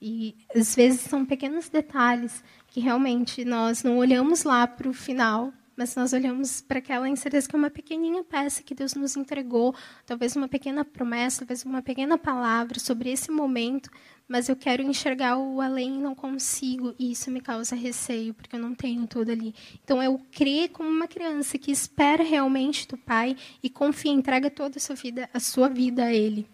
E 0.00 0.36
às 0.54 0.74
vezes 0.74 1.00
são 1.00 1.26
pequenos 1.26 1.68
detalhes 1.68 2.42
que 2.68 2.80
realmente 2.80 3.44
nós 3.44 3.82
não 3.82 3.98
olhamos 3.98 4.44
lá 4.44 4.66
para 4.66 4.88
o 4.88 4.94
final 4.94 5.52
mas 5.76 5.94
nós 5.96 6.12
olhamos 6.12 6.60
para 6.60 6.78
aquela 6.78 7.08
incerteza 7.08 7.48
que 7.48 7.56
é 7.56 7.58
uma 7.58 7.70
pequenininha 7.70 8.22
peça 8.22 8.62
que 8.62 8.74
Deus 8.74 8.94
nos 8.94 9.16
entregou, 9.16 9.74
talvez 10.04 10.36
uma 10.36 10.48
pequena 10.48 10.84
promessa, 10.84 11.40
talvez 11.40 11.64
uma 11.64 11.82
pequena 11.82 12.18
palavra 12.18 12.78
sobre 12.78 13.10
esse 13.10 13.30
momento, 13.30 13.90
mas 14.32 14.48
eu 14.48 14.56
quero 14.56 14.82
enxergar 14.82 15.36
o 15.36 15.60
além 15.60 15.96
e 15.96 15.98
não 15.98 16.14
consigo, 16.14 16.94
e 16.98 17.12
isso 17.12 17.30
me 17.30 17.38
causa 17.38 17.76
receio, 17.76 18.32
porque 18.32 18.56
eu 18.56 18.60
não 18.60 18.74
tenho 18.74 19.06
tudo 19.06 19.30
ali. 19.30 19.54
Então, 19.84 20.02
eu 20.02 20.18
crer 20.32 20.70
como 20.70 20.88
uma 20.88 21.06
criança 21.06 21.58
que 21.58 21.70
espera 21.70 22.24
realmente 22.24 22.88
do 22.88 22.96
Pai 22.96 23.36
e 23.62 23.68
confia, 23.68 24.10
entrega 24.10 24.50
toda 24.50 24.78
a 24.78 24.80
sua 24.80 24.96
vida, 24.96 25.28
a 25.34 25.38
sua 25.38 25.68
vida 25.68 26.04
a 26.04 26.14
Ele. 26.14 26.46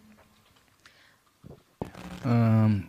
Hum, 2.27 2.83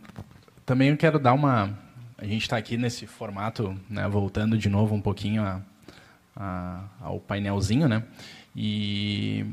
também 0.66 0.88
eu 0.88 0.96
quero 0.96 1.20
dar 1.20 1.34
uma... 1.34 1.78
A 2.18 2.24
gente 2.26 2.42
está 2.42 2.56
aqui 2.56 2.76
nesse 2.76 3.06
formato, 3.06 3.80
né, 3.88 4.06
voltando 4.08 4.58
de 4.58 4.68
novo 4.68 4.92
um 4.94 5.00
pouquinho 5.00 5.42
a 5.42 5.62
a, 6.40 6.84
ao 7.00 7.20
painelzinho, 7.20 7.86
né? 7.86 8.02
E 8.56 9.44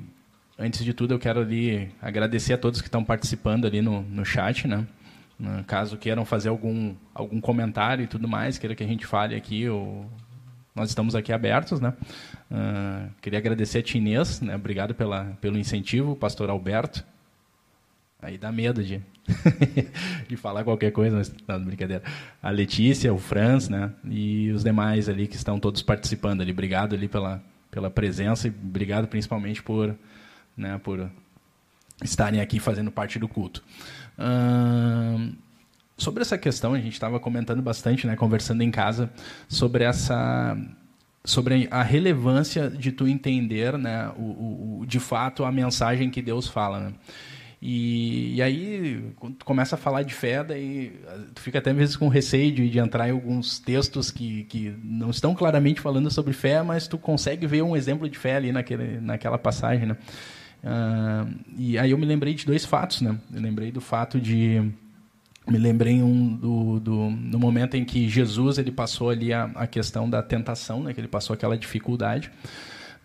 antes 0.57 0.83
de 0.83 0.93
tudo 0.93 1.13
eu 1.13 1.19
quero 1.19 1.41
ali 1.41 1.91
agradecer 2.01 2.53
a 2.53 2.57
todos 2.57 2.81
que 2.81 2.87
estão 2.87 3.03
participando 3.03 3.65
ali 3.65 3.81
no, 3.81 4.01
no 4.03 4.25
chat, 4.25 4.67
né? 4.67 4.87
Caso 5.67 5.97
queiram 5.97 6.25
fazer 6.25 6.49
algum, 6.49 6.95
algum 7.13 7.39
comentário 7.39 8.03
e 8.03 8.07
tudo 8.07 8.27
mais, 8.27 8.57
queira 8.57 8.75
que 8.75 8.83
a 8.83 8.87
gente 8.87 9.05
fale 9.05 9.35
aqui, 9.35 9.69
ou... 9.69 10.09
nós 10.75 10.89
estamos 10.89 11.13
aqui 11.13 11.31
abertos, 11.31 11.79
né? 11.79 11.93
Uh, 12.49 13.11
queria 13.21 13.37
agradecer 13.37 13.79
a 13.79 13.83
Tinês, 13.83 14.41
né? 14.41 14.55
Obrigado 14.55 14.95
pela, 14.95 15.25
pelo 15.39 15.57
incentivo, 15.57 16.15
pastor 16.15 16.49
Alberto. 16.49 17.05
Aí 18.19 18.35
dá 18.35 18.51
medo 18.51 18.83
de, 18.83 18.99
de 20.27 20.35
falar 20.37 20.63
qualquer 20.63 20.91
coisa, 20.91 21.17
mas 21.17 21.33
não, 21.47 21.63
brincadeira. 21.63 22.01
A 22.41 22.49
Letícia, 22.49 23.13
o 23.13 23.19
Franz, 23.19 23.69
né? 23.69 23.91
E 24.09 24.49
os 24.51 24.63
demais 24.63 25.07
ali 25.07 25.27
que 25.27 25.35
estão 25.35 25.59
todos 25.59 25.83
participando 25.83 26.41
ali. 26.41 26.51
Obrigado 26.51 26.95
ali 26.95 27.07
pela, 27.07 27.43
pela 27.69 27.91
presença 27.91 28.47
e 28.47 28.49
obrigado 28.51 29.07
principalmente 29.07 29.61
por, 29.61 29.95
né, 30.55 30.79
por 30.83 31.07
estarem 32.03 32.41
aqui 32.41 32.59
fazendo 32.59 32.91
parte 32.91 33.19
do 33.19 33.27
culto. 33.27 33.63
Sobre 35.97 36.21
essa 36.21 36.37
questão, 36.37 36.73
a 36.73 36.79
gente 36.79 36.93
estava 36.93 37.19
comentando 37.19 37.61
bastante, 37.61 38.05
né, 38.05 38.15
conversando 38.15 38.61
em 38.61 38.69
casa, 38.69 39.09
sobre 39.47 39.83
essa 39.83 40.55
sobre 41.25 41.67
a 41.69 41.83
relevância 41.83 42.69
de 42.69 42.89
tu 42.89 43.05
entender, 43.05 43.77
né, 43.77 44.09
o, 44.17 44.79
o, 44.81 44.85
de 44.85 44.97
fato 44.97 45.43
a 45.43 45.51
mensagem 45.51 46.09
que 46.09 46.21
Deus 46.21 46.47
fala, 46.47 46.79
né? 46.79 46.93
E, 47.61 48.35
e, 48.35 48.41
aí, 48.41 49.13
quando 49.15 49.35
tu 49.35 49.45
começa 49.45 49.75
a 49.75 49.77
falar 49.77 50.03
de 50.03 50.13
fé, 50.13 50.43
daí 50.43 50.93
tu 51.33 51.41
fica 51.41 51.57
até 51.57 51.73
vezes 51.73 51.97
com 51.97 52.07
receio 52.07 52.51
de, 52.51 52.69
de, 52.69 52.77
entrar 52.77 53.09
em 53.09 53.11
alguns 53.11 53.57
textos 53.57 54.11
que, 54.11 54.43
que 54.43 54.73
não 54.83 55.09
estão 55.09 55.33
claramente 55.33 55.81
falando 55.81 56.09
sobre 56.11 56.33
fé, 56.33 56.61
mas 56.61 56.87
tu 56.87 56.99
consegue 56.99 57.47
ver 57.47 57.63
um 57.63 57.75
exemplo 57.75 58.07
de 58.07 58.17
fé 58.17 58.35
ali 58.35 58.51
naquele, 58.51 59.01
naquela 59.01 59.39
passagem, 59.39 59.87
né? 59.87 59.97
Uh, 60.63 61.33
e 61.57 61.77
aí 61.77 61.91
eu 61.91 61.97
me 61.97 62.05
lembrei 62.05 62.33
de 62.33 62.45
dois 62.45 62.65
fatos, 62.65 63.01
né? 63.01 63.17
Eu 63.33 63.41
lembrei 63.41 63.71
do 63.71 63.81
fato 63.81 64.19
de 64.19 64.61
me 65.47 65.57
lembrei 65.57 66.01
um 66.03 66.35
do, 66.35 66.79
do 66.79 67.09
no 67.09 67.39
momento 67.39 67.75
em 67.77 67.85
que 67.85 68.09
Jesus 68.09 68.57
ele 68.57 68.71
passou 68.71 69.09
ali 69.09 69.31
a, 69.31 69.45
a 69.55 69.67
questão 69.67 70.09
da 70.09 70.21
tentação, 70.21 70.83
né? 70.83 70.93
Que 70.93 70.99
ele 70.99 71.07
passou 71.07 71.33
aquela 71.33 71.57
dificuldade, 71.57 72.31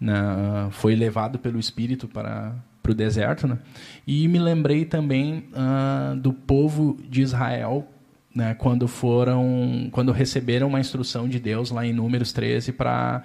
né? 0.01 0.69
foi 0.71 0.97
levado 0.97 1.39
pelo 1.39 1.59
Espírito 1.59 2.09
para 2.09 2.55
para 2.83 2.93
o 2.93 2.95
deserto, 2.95 3.47
né? 3.47 3.59
E 4.05 4.27
me 4.27 4.41
lembrei 4.41 4.85
também 4.85 5.45
uh, 5.53 6.17
do 6.17 6.33
povo 6.33 6.99
de 7.09 7.23
Israel, 7.23 7.87
né? 8.35 8.55
Quando 8.55 8.89
foram, 8.89 9.89
quando 9.93 10.11
receberam 10.11 10.67
uma 10.67 10.81
instrução 10.81 11.29
de 11.29 11.39
Deus 11.39 11.71
lá 11.71 11.87
em 11.87 11.93
Números 11.93 12.33
13 12.33 12.73
para 12.73 13.23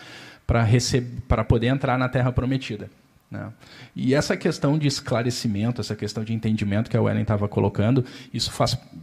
para 1.27 1.43
poder 1.43 1.67
entrar 1.67 1.97
na 1.97 2.07
Terra 2.07 2.31
Prometida. 2.31 2.89
Né? 3.29 3.51
E 3.95 4.13
essa 4.13 4.37
questão 4.37 4.77
de 4.77 4.87
esclarecimento, 4.87 5.81
essa 5.81 5.95
questão 5.95 6.23
de 6.23 6.33
entendimento 6.33 6.89
que 6.89 6.95
a 6.95 6.99
Ellen 7.01 7.21
estava 7.21 7.47
colocando, 7.47 8.05
isso 8.33 8.51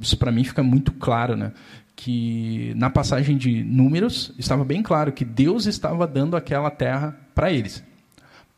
isso 0.01 0.17
para 0.17 0.33
mim 0.33 0.45
fica 0.45 0.63
muito 0.63 0.93
claro, 0.93 1.37
né? 1.37 1.53
Que 1.95 2.73
na 2.77 2.91
passagem 2.91 3.37
de 3.37 3.63
Números 3.63 4.33
estava 4.39 4.65
bem 4.65 4.83
claro 4.83 5.13
que 5.13 5.25
Deus 5.25 5.67
estava 5.67 6.07
dando 6.07 6.37
aquela 6.37 6.71
terra 6.71 7.17
para 7.35 7.53
eles. 7.53 7.85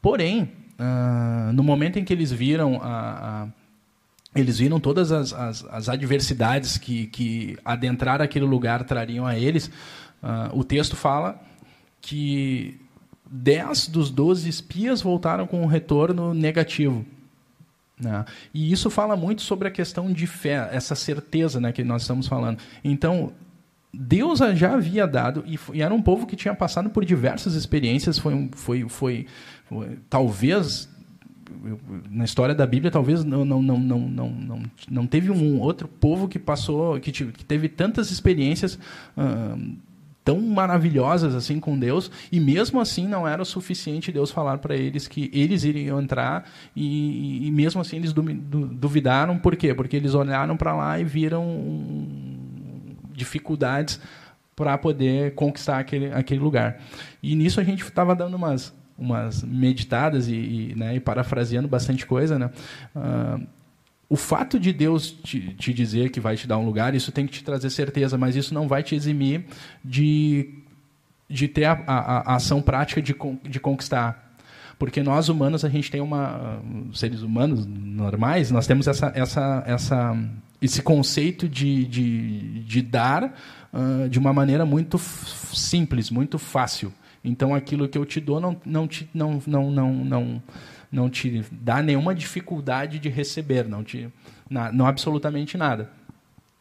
Porém, 0.01 0.53
uh, 0.79 1.53
no 1.53 1.63
momento 1.63 1.99
em 1.99 2.05
que 2.05 2.13
eles 2.13 2.33
viram 2.33 2.81
a, 2.81 3.43
a 3.43 3.49
eles 4.35 4.59
viram 4.59 4.79
todas 4.79 5.11
as, 5.11 5.33
as, 5.33 5.65
as, 5.71 5.89
adversidades 5.89 6.77
que, 6.77 7.07
que 7.07 7.57
adentrar 7.65 8.21
aquele 8.21 8.45
lugar 8.45 8.85
trariam 8.85 9.27
a 9.27 9.39
eles. 9.39 9.69
Uh, 10.23 10.59
o 10.59 10.63
texto 10.63 10.95
fala 10.95 11.41
que 12.03 12.79
10 13.31 13.89
dos 13.89 14.11
12 14.11 14.49
espias 14.49 15.03
voltaram 15.03 15.47
com 15.47 15.63
um 15.63 15.67
retorno 15.67 16.33
negativo. 16.33 17.05
Né? 18.01 18.25
E 18.53 18.71
isso 18.71 18.91
fala 18.91 19.17
muito 19.17 19.43
sobre 19.43 19.69
a 19.69 19.71
questão 19.71 20.13
de 20.13 20.27
fé, 20.27 20.69
essa 20.73 20.95
certeza 20.95 21.61
né, 21.61 21.73
que 21.73 21.83
nós 21.83 22.03
estamos 22.03 22.27
falando. 22.27 22.59
Então, 22.85 23.33
Deus 23.93 24.41
já 24.55 24.75
havia 24.75 25.07
dado, 25.07 25.43
e, 25.47 25.59
e, 25.73 25.83
era 25.83 25.95
um 25.95 26.03
povo 26.03 26.27
que 26.27 26.37
tinha 26.37 26.55
passado 26.55 26.91
por 26.91 27.05
diversas 27.05 27.55
experiências, 27.55 28.19
foi, 28.19 28.51
foi, 28.53 28.89
foi, 28.89 29.27
foi 29.69 29.99
talvez 30.11 30.89
na 32.11 32.25
história 32.25 32.55
da 32.55 32.67
Bíblia 32.67 32.91
talvez 32.91 33.25
não 33.25 33.45
não 33.45 33.63
não 33.63 33.79
não 33.79 33.99
não 34.01 34.31
não, 34.31 34.63
não 34.91 35.07
teve 35.07 35.31
um 35.31 35.61
outro 35.61 35.89
povo 35.89 36.29
que 36.29 36.39
passou 36.39 37.01
que, 37.01 37.13
teve 37.13 37.69
tantas 37.69 38.11
experiências 38.11 38.79
tão 40.27 40.41
maravilhosas 40.41 41.37
assim 41.37 41.61
com 41.61 41.79
Deus 41.79 42.11
e 42.33 42.41
mesmo 42.41 42.81
assim 42.81 43.07
não 43.07 43.29
era 43.29 43.41
o 43.41 43.45
suficiente 43.45 44.11
Deus 44.11 44.29
falar 44.29 44.59
para 44.59 44.75
eles 44.75 45.07
que 45.07 45.31
eles 45.33 45.63
iriam 45.63 46.03
entrar 46.03 46.51
e, 46.75 47.47
e 47.47 47.51
mesmo 47.53 47.81
assim 47.81 47.97
eles 47.97 48.13
duvidaram 48.13 49.39
por 49.39 49.55
quê 49.55 49.73
porque 49.73 49.95
eles 49.95 50.15
olharam 50.15 50.57
para 50.57 50.75
lá 50.75 50.99
e 50.99 51.05
viram 51.05 51.47
dificuldades 53.13 54.01
para 54.57 54.77
poder 54.77 55.35
conquistar 55.35 55.79
aquele, 55.79 56.13
aquele 56.13 56.41
lugar. 56.41 56.81
E 57.23 57.37
nisso 57.37 57.61
a 57.61 57.65
gente 57.65 57.85
estava 57.85 58.15
dando 58.15 58.35
umas, 58.35 58.75
umas 58.99 59.45
meditadas 59.45 60.27
e, 60.29 60.35
e, 60.35 60.75
né, 60.75 60.97
e 60.97 61.01
parafraseando 61.01 61.69
bastante 61.69 62.05
coisa. 62.05 62.39
Né? 62.39 62.51
Uh, 62.97 63.47
o 64.09 64.17
fato 64.17 64.59
de 64.59 64.73
Deus 64.73 65.11
te, 65.11 65.55
te, 65.55 65.75
dizer 65.75 66.11
que 66.11 66.21
vai 66.21 66.37
te 66.37 66.47
dar 66.47 66.59
um 66.59 66.65
lugar, 66.65 66.95
isso 66.95 67.11
tem 67.11 67.27
que 67.27 67.33
te 67.33 67.45
trazer 67.45 67.71
certeza, 67.71 68.17
mas 68.17 68.37
isso 68.37 68.55
não 68.55 68.69
vai 68.69 68.83
te 68.83 68.95
eximir 68.95 69.45
de, 69.85 70.55
de 71.29 71.49
ter 71.49 71.65
a, 71.65 71.73
a, 71.87 72.33
a 72.33 72.37
ação 72.37 72.63
prática 72.63 73.03
de, 73.03 73.15
de 73.49 73.61
conquistar. 73.61 74.37
Porque 74.79 75.03
nós 75.03 75.29
humanos, 75.29 75.65
a 75.65 75.69
gente 75.69 75.91
tem 75.91 76.03
uma. 76.03 76.61
Seres 76.93 77.23
humanos 77.23 77.65
normais, 77.67 78.51
nós 78.51 78.67
temos 78.67 78.87
essa, 78.87 79.11
essa, 79.15 79.65
essa 79.67 80.17
esse 80.61 80.83
conceito 80.83 81.49
de, 81.49 81.85
de, 81.87 82.61
de 82.65 82.83
dar 82.83 83.35
uh, 83.73 84.09
de 84.09 84.19
uma 84.19 84.33
maneira 84.33 84.67
muito 84.67 84.99
simples, 84.99 86.11
muito 86.11 86.39
fácil. 86.39 86.93
Então, 87.27 87.55
aquilo 87.55 87.89
que 87.89 87.99
eu 87.99 88.07
te 88.07 88.21
dou 88.21 88.41
não, 88.41 88.57
não, 88.65 88.87
te, 88.87 89.09
não, 89.13 89.43
não, 89.47 89.71
não, 89.71 89.93
não, 89.93 90.43
não 90.91 91.11
te 91.11 91.45
dá 91.51 91.83
nenhuma 91.83 92.15
dificuldade 92.15 92.99
de 92.99 93.09
receber, 93.09 93.69
não, 93.69 93.83
te, 93.83 94.09
não, 94.49 94.73
não 94.73 94.87
absolutamente 94.87 95.59
nada. 95.59 95.91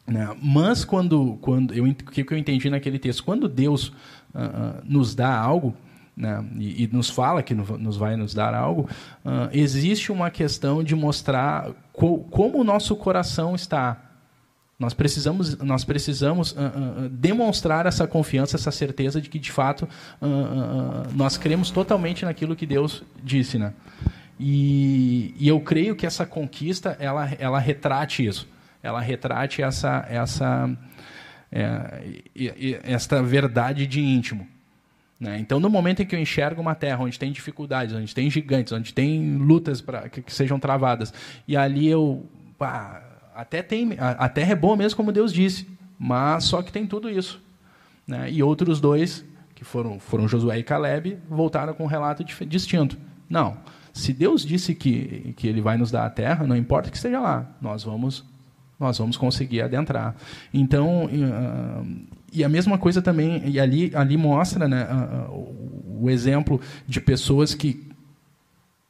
Né? 0.06 0.28
Mas, 0.42 0.84
quando, 0.84 1.38
quando 1.40 1.72
eu, 1.72 1.84
o 1.84 1.94
que 1.94 2.26
eu 2.28 2.36
entendi 2.36 2.68
naquele 2.68 2.98
texto? 2.98 3.24
Quando 3.24 3.48
Deus 3.48 3.88
uh, 4.34 4.82
nos 4.84 5.14
dá 5.14 5.34
algo, 5.36 5.74
né, 6.16 6.44
e, 6.58 6.84
e, 6.84 6.86
nos 6.88 7.10
fala 7.10 7.42
que 7.42 7.54
nos 7.54 7.96
vai 7.96 8.16
nos 8.16 8.32
dar 8.32 8.54
algo, 8.54 8.88
uh, 9.24 9.50
existe 9.52 10.10
uma 10.10 10.30
questão 10.30 10.82
de 10.82 10.96
mostrar 10.96 11.70
co 11.92 12.20
como 12.30 12.60
o 12.60 12.64
nosso 12.64 12.96
coração 12.96 13.54
está. 13.54 14.05
Nós 14.78 14.92
precisamos, 14.92 15.56
nós 15.58 15.84
precisamos 15.84 16.52
uh, 16.52 16.56
uh, 16.56 17.08
demonstrar 17.08 17.86
essa 17.86 18.06
confiança, 18.06 18.56
essa 18.56 18.70
certeza 18.70 19.20
de 19.20 19.30
que, 19.30 19.38
de 19.38 19.50
fato, 19.50 19.88
nós 21.14 21.38
cremos 21.38 21.70
totalmente 21.70 22.24
naquilo 22.24 22.54
que 22.54 22.66
Deus 22.66 23.02
disse. 23.22 23.58
Né? 23.58 23.72
E, 24.38 25.34
e 25.38 25.48
eu 25.48 25.60
creio 25.60 25.96
que 25.96 26.04
essa 26.04 26.26
conquista 26.26 26.96
ela, 27.00 27.30
ela 27.38 27.58
retrate 27.58 28.26
isso, 28.26 28.46
ela 28.82 29.00
retrate 29.00 29.62
essa 29.62 30.06
essa 30.10 30.70
é, 31.50 32.80
esta 32.84 33.22
verdade 33.22 33.86
de 33.86 34.00
íntimo. 34.00 34.46
Né? 35.18 35.38
Então, 35.38 35.58
no 35.58 35.70
momento 35.70 36.02
em 36.02 36.06
que 36.06 36.14
eu 36.14 36.20
enxergo 36.20 36.60
uma 36.60 36.74
terra 36.74 37.02
onde 37.02 37.18
tem 37.18 37.32
dificuldades, 37.32 37.94
onde 37.94 38.14
tem 38.14 38.28
gigantes, 38.28 38.72
onde 38.72 38.92
tem 38.92 39.38
lutas 39.38 39.80
para 39.80 40.08
que, 40.08 40.20
que, 40.20 40.32
sejam 40.32 40.58
travadas, 40.58 41.12
e 41.48 41.56
ali 41.56 41.88
eu. 41.88 42.26
Até 43.36 43.62
tem, 43.62 43.96
a, 43.98 44.28
terra 44.28 44.52
é 44.52 44.56
boa 44.56 44.76
mesmo, 44.76 44.96
como 44.96 45.12
Deus 45.12 45.32
disse, 45.32 45.68
mas 45.98 46.44
só 46.44 46.62
que 46.62 46.72
tem 46.72 46.86
tudo 46.86 47.10
isso. 47.10 47.40
Né? 48.06 48.30
E 48.30 48.42
outros 48.42 48.80
dois, 48.80 49.24
que 49.54 49.62
foram, 49.62 50.00
foram 50.00 50.26
Josué 50.26 50.58
e 50.58 50.62
Caleb, 50.62 51.18
voltaram 51.28 51.74
com 51.74 51.84
um 51.84 51.88
relato 51.88 52.24
distinto. 52.46 52.96
Não. 53.28 53.58
Se 53.92 54.12
Deus 54.12 54.44
disse 54.44 54.74
que, 54.74 55.34
que 55.36 55.46
ele 55.46 55.60
vai 55.60 55.76
nos 55.76 55.90
dar 55.90 56.06
a 56.06 56.10
terra, 56.10 56.46
não 56.46 56.56
importa 56.56 56.90
que 56.90 56.96
esteja 56.96 57.20
lá, 57.20 57.46
nós 57.60 57.84
vamos 57.84 58.24
nós 58.78 58.98
vamos 58.98 59.16
conseguir 59.16 59.62
adentrar. 59.62 60.14
Então, 60.52 61.08
e 62.30 62.44
a 62.44 62.48
mesma 62.48 62.76
coisa 62.76 63.00
também, 63.00 63.42
e 63.46 63.58
ali, 63.58 63.90
ali 63.94 64.18
mostra 64.18 64.68
né, 64.68 64.86
o 65.98 66.10
exemplo 66.10 66.60
de 66.86 67.00
pessoas 67.00 67.54
que 67.54 67.85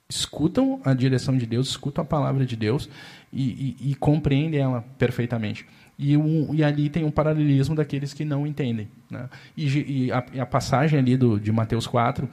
escutam 0.09 0.81
a 0.85 0.95
direção 0.95 1.37
de 1.37 1.47
Deus, 1.47 1.69
escutam 1.69 2.03
a 2.03 2.07
palavra 2.07 2.47
de 2.47 2.57
Deus 2.57 2.89
e, 3.33 3.77
e, 3.81 3.91
e 3.91 3.95
compreendem 3.95 4.61
ela 4.61 4.85
perfeitamente. 4.99 5.67
E, 5.99 6.17
um, 6.17 6.55
e, 6.55 6.63
ali 6.63 6.89
tem 6.91 7.05
um 7.05 7.11
paralelismo 7.11 7.75
daqueles 7.75 8.13
que 8.13 8.25
não 8.25 8.47
entendem. 8.47 8.89
Né? 9.11 9.29
E, 9.57 10.13
a, 10.13 10.43
a, 10.43 10.47
passagem 10.47 10.99
ali 10.99 11.17
do, 11.17 11.41
de 11.41 11.51
Mateus 11.51 11.87
4 11.87 12.29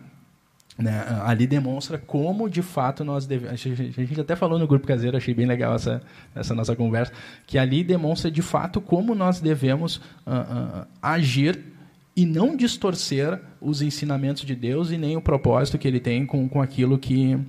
né, 0.77 1.05
ali 1.23 1.47
demonstra 1.47 1.97
como 1.97 2.49
de 2.49 2.61
fato 2.61 3.03
nós 3.03 3.25
devemos. 3.25 3.53
A 3.53 4.03
gente 4.03 4.19
até 4.19 4.35
falou 4.35 4.59
no 4.59 4.67
grupo 4.67 4.85
caseiro, 4.85 5.15
achei 5.15 5.33
bem 5.33 5.45
legal 5.45 5.75
essa, 5.75 6.01
essa 6.35 6.53
nossa 6.53 6.75
conversa, 6.75 7.13
que 7.47 7.57
ali 7.57 7.83
demonstra 7.83 8.29
de 8.29 8.41
fato 8.41 8.81
como 8.81 9.15
nós 9.15 9.39
devemos 9.39 9.97
uh, 9.97 10.81
uh, 10.81 10.87
agir 11.01 11.72
e 12.15 12.25
não 12.25 12.55
distorcer 12.55 13.39
os 13.59 13.81
ensinamentos 13.81 14.43
de 14.43 14.55
Deus 14.55 14.91
e 14.91 14.97
nem 14.97 15.17
o 15.17 15.21
propósito 15.21 15.77
que 15.77 15.87
ele 15.87 15.99
tem 15.99 16.25
com, 16.25 16.47
com 16.47 16.61
aquilo 16.61 16.97
que, 16.97 17.39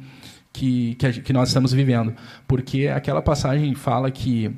que, 0.53 0.95
que, 0.95 1.21
que 1.21 1.33
nós 1.33 1.49
estamos 1.49 1.73
vivendo. 1.73 2.15
Porque 2.49 2.89
aquela 2.89 3.21
passagem 3.21 3.75
fala 3.75 4.11
que 4.11 4.51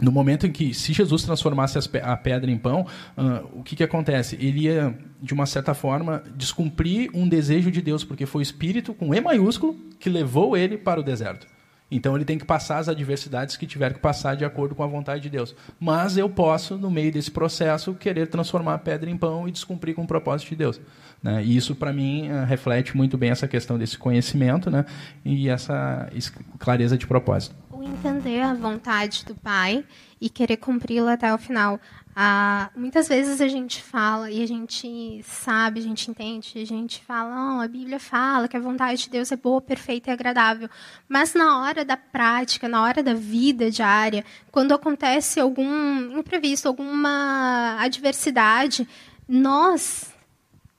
no 0.00 0.10
momento 0.10 0.46
em 0.46 0.52
que, 0.52 0.74
se 0.74 0.92
Jesus 0.92 1.22
transformasse 1.22 1.78
a 2.02 2.16
pedra 2.16 2.50
em 2.50 2.58
pão, 2.58 2.86
uh, 3.16 3.60
o 3.60 3.62
que, 3.62 3.76
que 3.76 3.82
acontece? 3.82 4.36
Ele 4.40 4.62
ia, 4.62 4.98
de 5.22 5.32
uma 5.32 5.46
certa 5.46 5.72
forma, 5.72 6.22
descumprir 6.36 7.10
um 7.14 7.28
desejo 7.28 7.70
de 7.70 7.80
Deus, 7.80 8.04
porque 8.04 8.26
foi 8.26 8.40
o 8.40 8.42
Espírito, 8.42 8.92
com 8.92 9.14
E 9.14 9.20
maiúsculo, 9.20 9.76
que 10.00 10.10
levou 10.10 10.56
ele 10.56 10.76
para 10.76 11.00
o 11.00 11.02
deserto. 11.02 11.46
Então 11.90 12.16
ele 12.16 12.24
tem 12.24 12.38
que 12.38 12.44
passar 12.44 12.78
as 12.78 12.88
adversidades 12.88 13.56
que 13.56 13.66
tiver 13.66 13.92
que 13.92 14.00
passar 14.00 14.34
de 14.34 14.44
acordo 14.44 14.74
com 14.74 14.82
a 14.82 14.86
vontade 14.86 15.22
de 15.22 15.30
Deus. 15.30 15.54
Mas 15.78 16.16
eu 16.16 16.28
posso, 16.28 16.76
no 16.76 16.90
meio 16.90 17.12
desse 17.12 17.30
processo, 17.30 17.94
querer 17.94 18.26
transformar 18.26 18.74
a 18.74 18.78
pedra 18.78 19.08
em 19.10 19.16
pão 19.16 19.46
e 19.48 19.52
descumprir 19.52 19.94
com 19.94 20.02
o 20.02 20.06
propósito 20.06 20.48
de 20.48 20.56
Deus. 20.56 20.80
Né? 21.22 21.44
E 21.44 21.56
isso, 21.56 21.74
para 21.74 21.92
mim, 21.92 22.30
uh, 22.30 22.44
reflete 22.44 22.96
muito 22.96 23.16
bem 23.16 23.30
essa 23.30 23.46
questão 23.46 23.78
desse 23.78 23.98
conhecimento 23.98 24.70
né? 24.70 24.84
e 25.24 25.48
essa 25.48 26.10
clareza 26.58 26.98
de 26.98 27.06
propósito 27.06 27.54
entender 27.84 28.40
a 28.40 28.54
vontade 28.54 29.24
do 29.24 29.34
Pai 29.34 29.84
e 30.20 30.28
querer 30.28 30.56
cumpri-la 30.56 31.12
até 31.12 31.32
o 31.34 31.38
final. 31.38 31.78
Ah, 32.16 32.70
muitas 32.76 33.08
vezes 33.08 33.40
a 33.40 33.48
gente 33.48 33.82
fala 33.82 34.30
e 34.30 34.42
a 34.42 34.46
gente 34.46 35.20
sabe, 35.24 35.80
a 35.80 35.82
gente 35.82 36.10
entende, 36.10 36.58
a 36.58 36.64
gente 36.64 37.04
fala, 37.04 37.56
oh, 37.56 37.60
a 37.60 37.66
Bíblia 37.66 37.98
fala 37.98 38.46
que 38.46 38.56
a 38.56 38.60
vontade 38.60 39.02
de 39.02 39.10
Deus 39.10 39.32
é 39.32 39.36
boa, 39.36 39.60
perfeita 39.60 40.10
e 40.10 40.12
agradável. 40.12 40.68
Mas 41.08 41.34
na 41.34 41.60
hora 41.60 41.84
da 41.84 41.96
prática, 41.96 42.68
na 42.68 42.82
hora 42.82 43.02
da 43.02 43.14
vida 43.14 43.70
diária, 43.70 44.24
quando 44.52 44.72
acontece 44.72 45.40
algum 45.40 46.18
imprevisto, 46.18 46.68
alguma 46.68 47.76
adversidade, 47.80 48.88
nós 49.28 50.12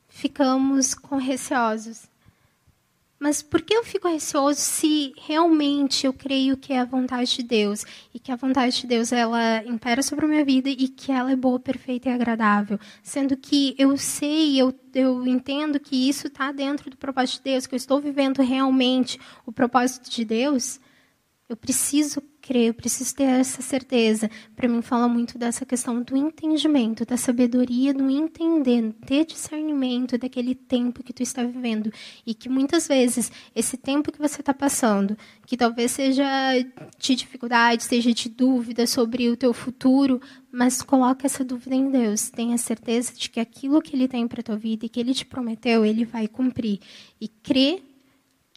ficamos 0.07 0.93
com 0.93 1.17
receosos. 1.17 2.14
Mas 3.17 3.41
por 3.41 3.61
que 3.61 3.73
eu 3.73 3.83
fico 3.83 4.09
receoso 4.09 4.59
se 4.59 5.13
realmente 5.17 6.05
eu 6.05 6.11
creio 6.11 6.57
que 6.57 6.73
é 6.73 6.79
a 6.79 6.85
vontade 6.85 7.37
de 7.37 7.43
Deus? 7.43 7.85
E 8.13 8.19
que 8.19 8.31
a 8.31 8.35
vontade 8.35 8.81
de 8.81 8.87
Deus 8.87 9.11
ela 9.11 9.63
impera 9.65 10.01
sobre 10.01 10.25
a 10.25 10.27
minha 10.27 10.43
vida 10.43 10.69
e 10.69 10.87
que 10.89 11.11
ela 11.11 11.31
é 11.31 11.35
boa, 11.35 11.59
perfeita 11.59 12.09
e 12.09 12.11
agradável, 12.11 12.77
sendo 13.01 13.37
que 13.37 13.73
eu 13.77 13.97
sei, 13.97 14.59
eu 14.59 14.73
eu 14.93 15.27
entendo 15.27 15.77
que 15.77 16.07
isso 16.07 16.27
está 16.27 16.53
dentro 16.53 16.89
do 16.89 16.95
propósito 16.95 17.37
de 17.37 17.51
Deus, 17.51 17.67
que 17.67 17.75
eu 17.75 17.77
estou 17.77 17.99
vivendo 17.99 18.41
realmente 18.41 19.19
o 19.45 19.51
propósito 19.51 20.09
de 20.09 20.23
Deus, 20.23 20.79
eu 21.49 21.57
preciso 21.57 22.21
crer, 22.45 22.67
eu 22.67 22.73
preciso 22.75 23.15
ter 23.15 23.23
essa 23.23 23.59
certeza. 23.59 24.29
Para 24.55 24.67
mim, 24.67 24.79
fala 24.83 25.07
muito 25.07 25.35
dessa 25.35 25.65
questão 25.65 26.03
do 26.03 26.15
entendimento, 26.15 27.03
da 27.03 27.17
sabedoria, 27.17 27.91
do 27.91 28.07
entender, 28.07 28.93
ter 29.03 29.25
discernimento 29.25 30.15
daquele 30.15 30.53
tempo 30.53 31.03
que 31.03 31.11
tu 31.11 31.23
está 31.23 31.43
vivendo. 31.43 31.91
E 32.23 32.35
que 32.35 32.47
muitas 32.47 32.87
vezes, 32.87 33.31
esse 33.55 33.77
tempo 33.77 34.11
que 34.11 34.19
você 34.19 34.41
está 34.41 34.53
passando, 34.53 35.17
que 35.47 35.57
talvez 35.57 35.91
seja 35.91 36.23
de 36.99 37.15
dificuldade, 37.15 37.83
seja 37.83 38.13
de 38.13 38.29
dúvida 38.29 38.85
sobre 38.85 39.27
o 39.27 39.35
teu 39.35 39.51
futuro, 39.51 40.21
mas 40.51 40.83
coloca 40.83 41.25
essa 41.25 41.43
dúvida 41.43 41.75
em 41.75 41.89
Deus. 41.89 42.29
Tenha 42.29 42.59
certeza 42.59 43.11
de 43.15 43.27
que 43.27 43.39
aquilo 43.39 43.81
que 43.81 43.95
Ele 43.95 44.07
tem 44.07 44.27
para 44.27 44.43
tua 44.43 44.55
vida 44.55 44.85
e 44.85 44.89
que 44.89 44.99
Ele 44.99 45.15
te 45.15 45.25
prometeu, 45.25 45.83
Ele 45.83 46.05
vai 46.05 46.27
cumprir. 46.27 46.79
E 47.19 47.27
crê 47.27 47.81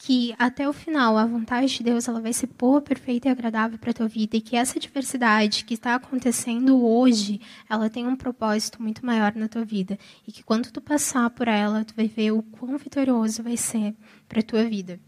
que 0.01 0.33
até 0.39 0.67
o 0.69 0.73
final 0.73 1.19
a 1.19 1.27
vontade 1.27 1.67
de 1.67 1.83
Deus 1.83 2.07
ela 2.07 2.21
vai 2.21 2.33
ser 2.33 2.47
boa, 2.47 2.81
perfeita 2.81 3.29
e 3.29 3.31
agradável 3.33 3.77
para 3.79 3.91
a 3.91 3.95
tua 3.95 4.07
vida 4.07 4.37
e 4.37 4.41
que 4.41 4.57
essa 4.57 4.79
diversidade 4.79 5.65
que 5.65 5.75
está 5.75 5.97
acontecendo 5.97 6.83
hoje, 6.83 7.41
ela 7.69 7.91
tem 7.91 8.07
um 8.07 8.15
propósito 8.15 8.81
muito 8.81 9.05
maior 9.05 9.35
na 9.35 9.49
tua 9.49 9.65
vida 9.65 9.99
e 10.27 10.31
que 10.31 10.45
quando 10.45 10.71
tu 10.71 10.81
passar 10.81 11.29
por 11.31 11.49
ela, 11.49 11.85
tu 11.85 11.95
vai 11.97 12.07
ver 12.07 12.31
o 12.31 12.43
quão 12.43 12.79
vitorioso 12.79 13.43
vai 13.43 13.57
ser 13.57 13.93
para 14.29 14.39
a 14.39 14.43
tua 14.43 14.65
vida. 14.65 15.01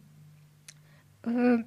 Uh, 1.25 1.65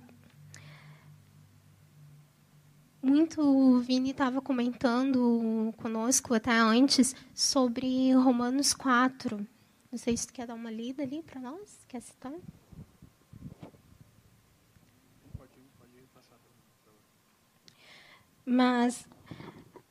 muito 3.01 3.41
o 3.41 3.79
Vini 3.79 4.11
estava 4.11 4.41
comentando 4.41 5.73
conosco 5.77 6.33
até 6.33 6.51
antes 6.51 7.15
sobre 7.33 8.13
Romanos 8.15 8.73
4. 8.73 9.47
Não 9.89 9.97
sei 9.97 10.17
se 10.17 10.27
tu 10.27 10.33
quer 10.33 10.45
dar 10.45 10.55
uma 10.55 10.69
lida 10.69 11.03
ali 11.03 11.23
para 11.23 11.39
nós, 11.39 11.85
quer 11.87 12.01
citar? 12.01 12.33
Mas 18.45 19.07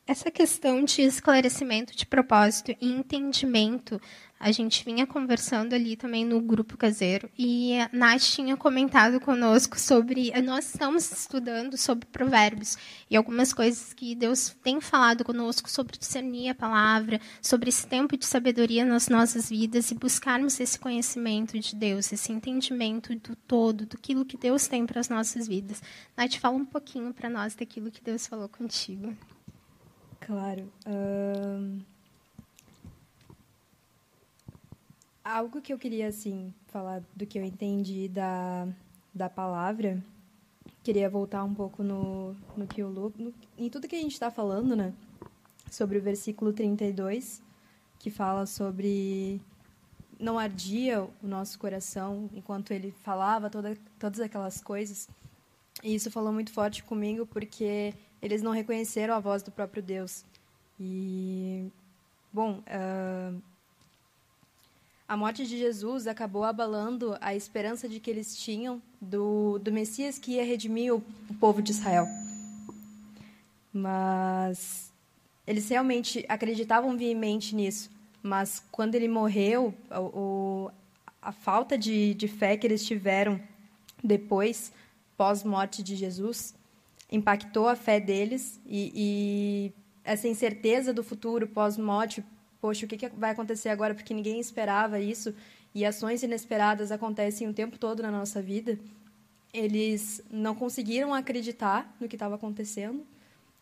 essa 0.07 0.31
questão 0.31 0.85
de 0.85 1.03
esclarecimento 1.03 1.97
de 1.97 2.05
propósito 2.05 2.75
e 2.81 2.93
entendimento, 2.93 4.01
a 4.43 4.51
gente 4.51 4.85
vinha 4.85 5.07
conversando 5.07 5.73
ali 5.73 5.95
também 5.95 6.25
no 6.25 6.41
grupo 6.41 6.77
caseiro 6.77 7.31
e 7.39 7.79
a 7.79 7.89
Nath 7.93 8.23
tinha 8.23 8.57
comentado 8.57 9.21
conosco 9.21 9.79
sobre. 9.79 10.33
Nós 10.43 10.67
estamos 10.67 11.13
estudando 11.13 11.77
sobre 11.77 12.07
provérbios 12.07 12.77
e 13.09 13.17
algumas 13.17 13.53
coisas 13.53 13.95
que 13.95 14.17
Deus 14.17 14.49
tem 14.61 14.81
falado 14.81 15.25
conosco 15.25 15.71
sobre 15.71 15.97
discernir 15.97 16.49
a 16.49 16.55
palavra, 16.57 17.21
sobre 17.41 17.69
esse 17.69 17.87
tempo 17.87 18.17
de 18.17 18.27
sabedoria 18.27 18.85
nas 18.85 19.09
nossas 19.09 19.49
vidas 19.49 19.93
e 19.93 19.95
buscarmos 19.95 20.59
esse 20.59 20.77
conhecimento 20.77 21.57
de 21.61 21.77
Deus, 21.77 22.13
esse 22.13 22.33
entendimento 22.33 23.15
do 23.15 23.37
todo, 23.37 23.87
do 23.87 23.97
que 23.97 24.37
Deus 24.37 24.67
tem 24.67 24.85
para 24.85 24.99
as 24.99 25.09
nossas 25.09 25.47
vidas. 25.47 25.81
Nath, 26.17 26.35
fala 26.35 26.57
um 26.57 26.65
pouquinho 26.65 27.15
para 27.15 27.31
nós 27.31 27.55
daquilo 27.55 27.93
que 27.93 28.03
Deus 28.03 28.27
falou 28.27 28.49
contigo. 28.49 29.17
Claro. 30.19 30.69
Algo 35.25 35.61
que 35.61 35.73
eu 35.73 35.79
queria, 35.79 36.09
assim, 36.09 36.53
falar 36.67 37.03
do 37.15 37.27
que 37.27 37.39
eu 37.39 37.45
entendi 37.45 38.09
da, 38.09 38.67
da 39.15 39.29
palavra, 39.29 40.03
queria 40.83 41.09
voltar 41.09 41.45
um 41.45 41.55
pouco 41.55 41.83
no, 41.83 42.35
no 42.57 42.67
que 42.67 42.83
o. 42.83 42.91
No, 42.91 43.33
em 43.57 43.71
tudo 43.71 43.87
que 43.87 43.97
a 43.97 44.01
gente 44.01 44.13
está 44.13 44.31
falando, 44.31 44.75
né? 44.75 44.93
Sobre 45.71 45.99
o 45.99 46.03
versículo 46.03 46.53
32, 46.53 47.43
que 47.99 48.11
fala 48.11 48.47
sobre 48.47 49.41
não 50.19 50.39
ardia 50.39 51.03
o 51.03 51.27
nosso 51.27 51.59
coração 51.59 52.31
enquanto 52.33 52.71
ele 52.71 52.93
falava 53.03 53.51
toda, 53.51 53.77
todas 53.99 54.21
aquelas 54.21 54.61
coisas. 54.61 55.09
E 55.83 55.95
isso 55.95 56.11
falou 56.11 56.33
muito 56.33 56.53
forte 56.53 56.83
comigo, 56.85 57.27
porque 57.27 57.93
eles 58.21 58.43
não 58.43 58.53
reconheceram 58.53 59.15
a 59.15 59.21
voz 59.21 59.43
do 59.43 59.51
próprio 59.51 59.83
Deus. 59.83 60.25
E, 60.79 61.69
bom, 62.33 62.61
uh, 62.61 63.43
a 65.13 65.17
morte 65.17 65.47
de 65.47 65.59
Jesus 65.59 66.07
acabou 66.07 66.43
abalando 66.43 67.19
a 67.21 67.35
esperança 67.35 67.87
de 67.87 68.01
que 68.01 68.11
eles 68.11 68.35
tinham 68.35 68.81
do, 68.99 69.59
do 69.59 69.71
Messias 69.71 70.19
que 70.19 70.37
ia 70.37 70.43
redimir 70.43 70.95
o, 70.95 71.05
o 71.29 71.35
povo 71.35 71.61
de 71.61 71.71
Israel. 71.71 72.07
Mas 73.71 74.91
eles 75.47 75.69
realmente 75.69 76.25
acreditavam 76.31 76.97
veemente 76.97 77.55
nisso. 77.55 77.91
Mas 78.23 78.65
quando 78.73 78.95
ele 78.95 79.07
morreu, 79.07 79.75
o, 79.91 80.71
a 81.21 81.31
falta 81.31 81.77
de, 81.77 82.15
de 82.15 82.27
fé 82.27 82.57
que 82.57 82.67
eles 82.67 82.83
tiveram 82.83 83.39
depois, 84.03 84.73
pós-morte 85.15 85.83
de 85.83 85.95
Jesus, 85.95 86.55
impactou 87.11 87.69
a 87.69 87.77
fé 87.77 88.01
deles 88.01 88.59
e, 88.65 88.91
e 88.95 89.73
essa 90.05 90.27
incerteza 90.27 90.91
do 90.91 91.05
futuro 91.05 91.47
pós-morte, 91.47 92.25
poxa, 92.63 92.87
o 92.87 92.89
que, 92.89 92.97
que 92.97 93.09
vai 93.09 93.33
acontecer 93.33 93.71
agora? 93.71 93.93
Porque 93.93 94.15
ninguém 94.15 94.39
esperava 94.39 95.01
isso 95.01 95.35
e 95.75 95.85
ações 95.85 96.23
inesperadas 96.23 96.93
acontecem 96.93 97.49
o 97.49 97.53
tempo 97.53 97.77
todo 97.77 98.05
na 98.05 98.11
nossa 98.11 98.41
vida. 98.41 98.79
Eles 99.53 100.23
não 100.31 100.55
conseguiram 100.55 101.13
acreditar 101.13 101.93
no 102.01 102.09
que 102.09 102.15
estava 102.15 102.37
acontecendo. 102.37 103.05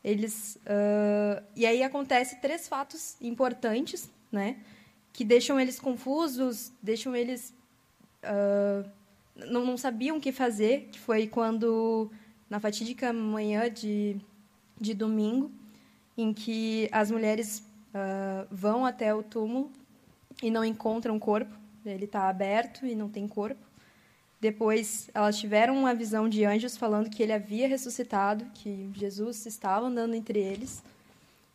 Eles 0.04 0.56
uh, 0.66 1.42
e 1.56 1.64
aí 1.64 1.82
acontece 1.82 2.36
três 2.42 2.68
fatos 2.68 3.16
importantes, 3.22 4.10
né, 4.30 4.58
que 5.12 5.24
deixam 5.24 5.58
eles 5.58 5.80
confusos, 5.80 6.70
deixam 6.82 7.16
eles 7.16 7.54
uh, 8.22 8.88
não, 9.34 9.64
não 9.64 9.78
sabiam 9.78 10.18
o 10.18 10.20
que 10.20 10.30
fazer. 10.30 10.90
Que 10.92 10.98
foi 10.98 11.26
quando 11.26 12.10
na 12.50 12.60
fatídica 12.60 13.14
manhã 13.14 13.70
de 13.70 14.20
de 14.78 14.94
domingo 14.94 15.50
em 16.16 16.32
que 16.32 16.88
as 16.90 17.10
mulheres 17.10 17.62
uh, 17.94 18.46
vão 18.50 18.84
até 18.84 19.14
o 19.14 19.22
túmulo 19.22 19.70
e 20.42 20.50
não 20.50 20.64
encontram 20.64 21.18
corpo, 21.18 21.54
ele 21.84 22.04
está 22.04 22.28
aberto 22.28 22.86
e 22.86 22.94
não 22.94 23.08
tem 23.08 23.26
corpo. 23.26 23.70
Depois, 24.40 25.10
elas 25.12 25.38
tiveram 25.38 25.76
uma 25.76 25.94
visão 25.94 26.26
de 26.26 26.46
anjos 26.46 26.76
falando 26.76 27.10
que 27.10 27.22
ele 27.22 27.32
havia 27.32 27.68
ressuscitado, 27.68 28.46
que 28.54 28.90
Jesus 28.94 29.44
estava 29.44 29.86
andando 29.86 30.14
entre 30.14 30.38
eles. 30.38 30.82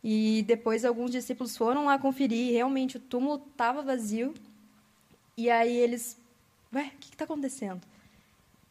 E 0.04 0.44
depois, 0.46 0.84
alguns 0.84 1.10
discípulos 1.10 1.56
foram 1.56 1.86
lá 1.86 1.98
conferir, 1.98 2.50
e 2.50 2.52
realmente 2.52 2.96
o 2.96 3.00
túmulo 3.00 3.42
estava 3.50 3.82
vazio. 3.82 4.32
E 5.36 5.50
aí 5.50 5.76
eles, 5.76 6.16
ué, 6.72 6.92
o 6.94 6.98
que 7.00 7.10
está 7.10 7.24
acontecendo? 7.24 7.80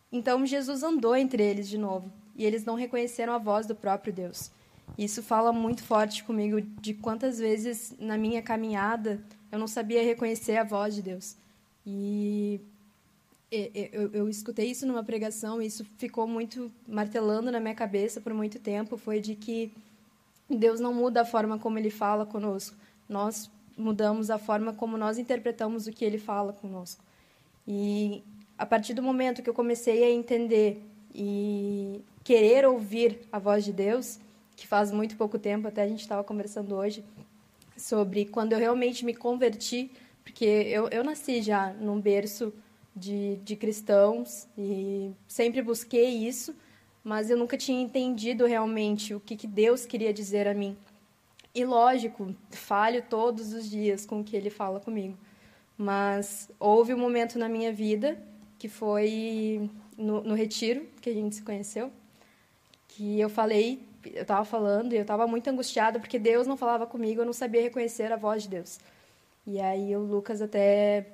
Então, 0.10 0.46
Jesus 0.46 0.82
andou 0.82 1.14
entre 1.14 1.44
eles 1.44 1.68
de 1.68 1.78
novo, 1.78 2.10
e 2.38 2.46
eles 2.46 2.64
não 2.64 2.76
reconheceram 2.76 3.34
a 3.34 3.38
voz 3.38 3.68
do 3.68 3.76
próprio 3.76 4.14
Deus. 4.14 4.50
Isso 4.98 5.22
fala 5.22 5.52
muito 5.52 5.84
forte 5.84 6.24
comigo 6.24 6.62
de 6.62 6.94
quantas 6.94 7.40
vezes 7.40 7.94
na 8.00 8.18
minha 8.18 8.42
caminhada 8.42 9.22
eu 9.52 9.60
não 9.60 9.68
sabia 9.68 10.04
reconhecer 10.04 10.58
a 10.58 10.64
voz 10.64 10.96
de 10.96 11.02
Deus. 11.02 11.36
E 11.86 12.60
eu, 13.52 14.28
escutei 14.28 14.72
isso 14.72 14.86
numa 14.86 15.04
pregação 15.04 15.62
e 15.62 15.68
isso 15.68 15.86
ficou 15.98 16.28
muito 16.28 16.72
martelando 16.88 17.52
na 17.52 17.60
minha 17.60 17.76
cabeça 17.76 18.20
por 18.20 18.34
muito 18.34 18.60
tempo. 18.60 18.98
Foi 18.98 19.20
de 19.20 19.36
que 19.36 19.72
Deus 20.50 20.80
não 20.80 20.94
muda 20.94 21.22
a 21.22 21.26
forma 21.26 21.58
como 21.60 21.78
Ele 21.78 21.90
fala 21.90 22.26
conosco. 22.26 22.76
Nós 23.08 23.50
mudamos 23.78 24.30
a 24.30 24.38
forma 24.38 24.74
como 24.74 24.98
nós 24.98 25.18
interpretamos 25.18 25.88
o 25.88 25.92
que 25.92 26.04
Ele 26.04 26.18
fala 26.18 26.54
conosco. 26.54 27.04
E 27.68 28.24
a 28.58 28.66
partir 28.66 28.94
do 28.94 29.04
momento 29.04 29.42
que 29.42 29.50
eu 29.50 29.54
comecei 29.54 30.04
a 30.04 30.10
entender 30.10 30.82
e 31.14 32.02
querer 32.24 32.66
ouvir 32.66 33.22
a 33.32 33.40
voz 33.40 33.64
de 33.64 33.72
Deus, 33.72 34.20
que 34.56 34.68
faz 34.68 34.92
muito 34.92 35.16
pouco 35.16 35.38
tempo, 35.38 35.68
até 35.68 35.84
a 35.84 35.88
gente 35.88 36.02
estava 36.02 36.24
conversando 36.24 36.76
hoje, 36.76 37.04
sobre 37.78 38.26
quando 38.26 38.54
eu 38.54 38.60
realmente 38.60 39.06
me 39.06 39.14
converti, 39.14 39.92
porque 40.24 40.46
eu, 40.46 40.88
eu 40.90 41.04
nasci 41.04 41.42
já 41.42 41.74
num 41.74 42.00
berço 42.00 42.54
de, 42.96 43.36
de 43.38 43.56
cristãos 43.56 44.48
e 44.58 45.12
sempre 45.28 45.62
busquei 45.62 46.10
isso, 46.10 46.56
mas 47.04 47.30
eu 47.30 47.38
nunca 47.38 47.58
tinha 47.58 47.82
entendido 47.82 48.46
realmente 48.46 49.14
o 49.14 49.20
que, 49.20 49.36
que 49.36 49.46
Deus 49.46 49.86
queria 49.86 50.14
dizer 50.14 50.48
a 50.48 50.54
mim. 50.54 50.76
E 51.54 51.64
lógico, 51.64 52.34
falho 52.50 53.04
todos 53.10 53.54
os 53.54 53.70
dias 53.70 54.06
com 54.06 54.22
o 54.22 54.24
que 54.24 54.36
Ele 54.36 54.50
fala 54.50 54.80
comigo. 54.80 55.18
Mas 55.78 56.50
houve 56.60 56.94
um 56.94 56.98
momento 56.98 57.38
na 57.38 57.48
minha 57.48 57.72
vida 57.72 58.18
que 58.58 58.68
foi 58.68 59.70
no, 59.98 60.24
no 60.24 60.34
retiro 60.34 60.88
que 61.02 61.10
a 61.10 61.14
gente 61.14 61.36
se 61.36 61.44
conheceu, 61.44 61.92
que 62.88 63.20
eu 63.20 63.30
falei 63.30 63.84
eu 64.14 64.22
estava 64.22 64.46
falando 64.46 64.94
e 64.94 64.96
eu 64.98 65.02
estava 65.02 65.26
muito 65.28 65.50
angustiada 65.50 66.00
porque 66.00 66.20
Deus 66.20 66.46
não 66.48 66.58
falava 66.58 66.86
comigo, 66.86 67.22
eu 67.22 67.26
não 67.26 67.34
sabia 67.34 67.62
reconhecer 67.62 68.12
a 68.12 68.16
voz 68.16 68.44
de 68.44 68.50
Deus. 68.50 68.80
E 69.48 69.60
aí 69.60 69.96
o 69.96 70.00
Lucas 70.00 70.42
até 70.42 71.06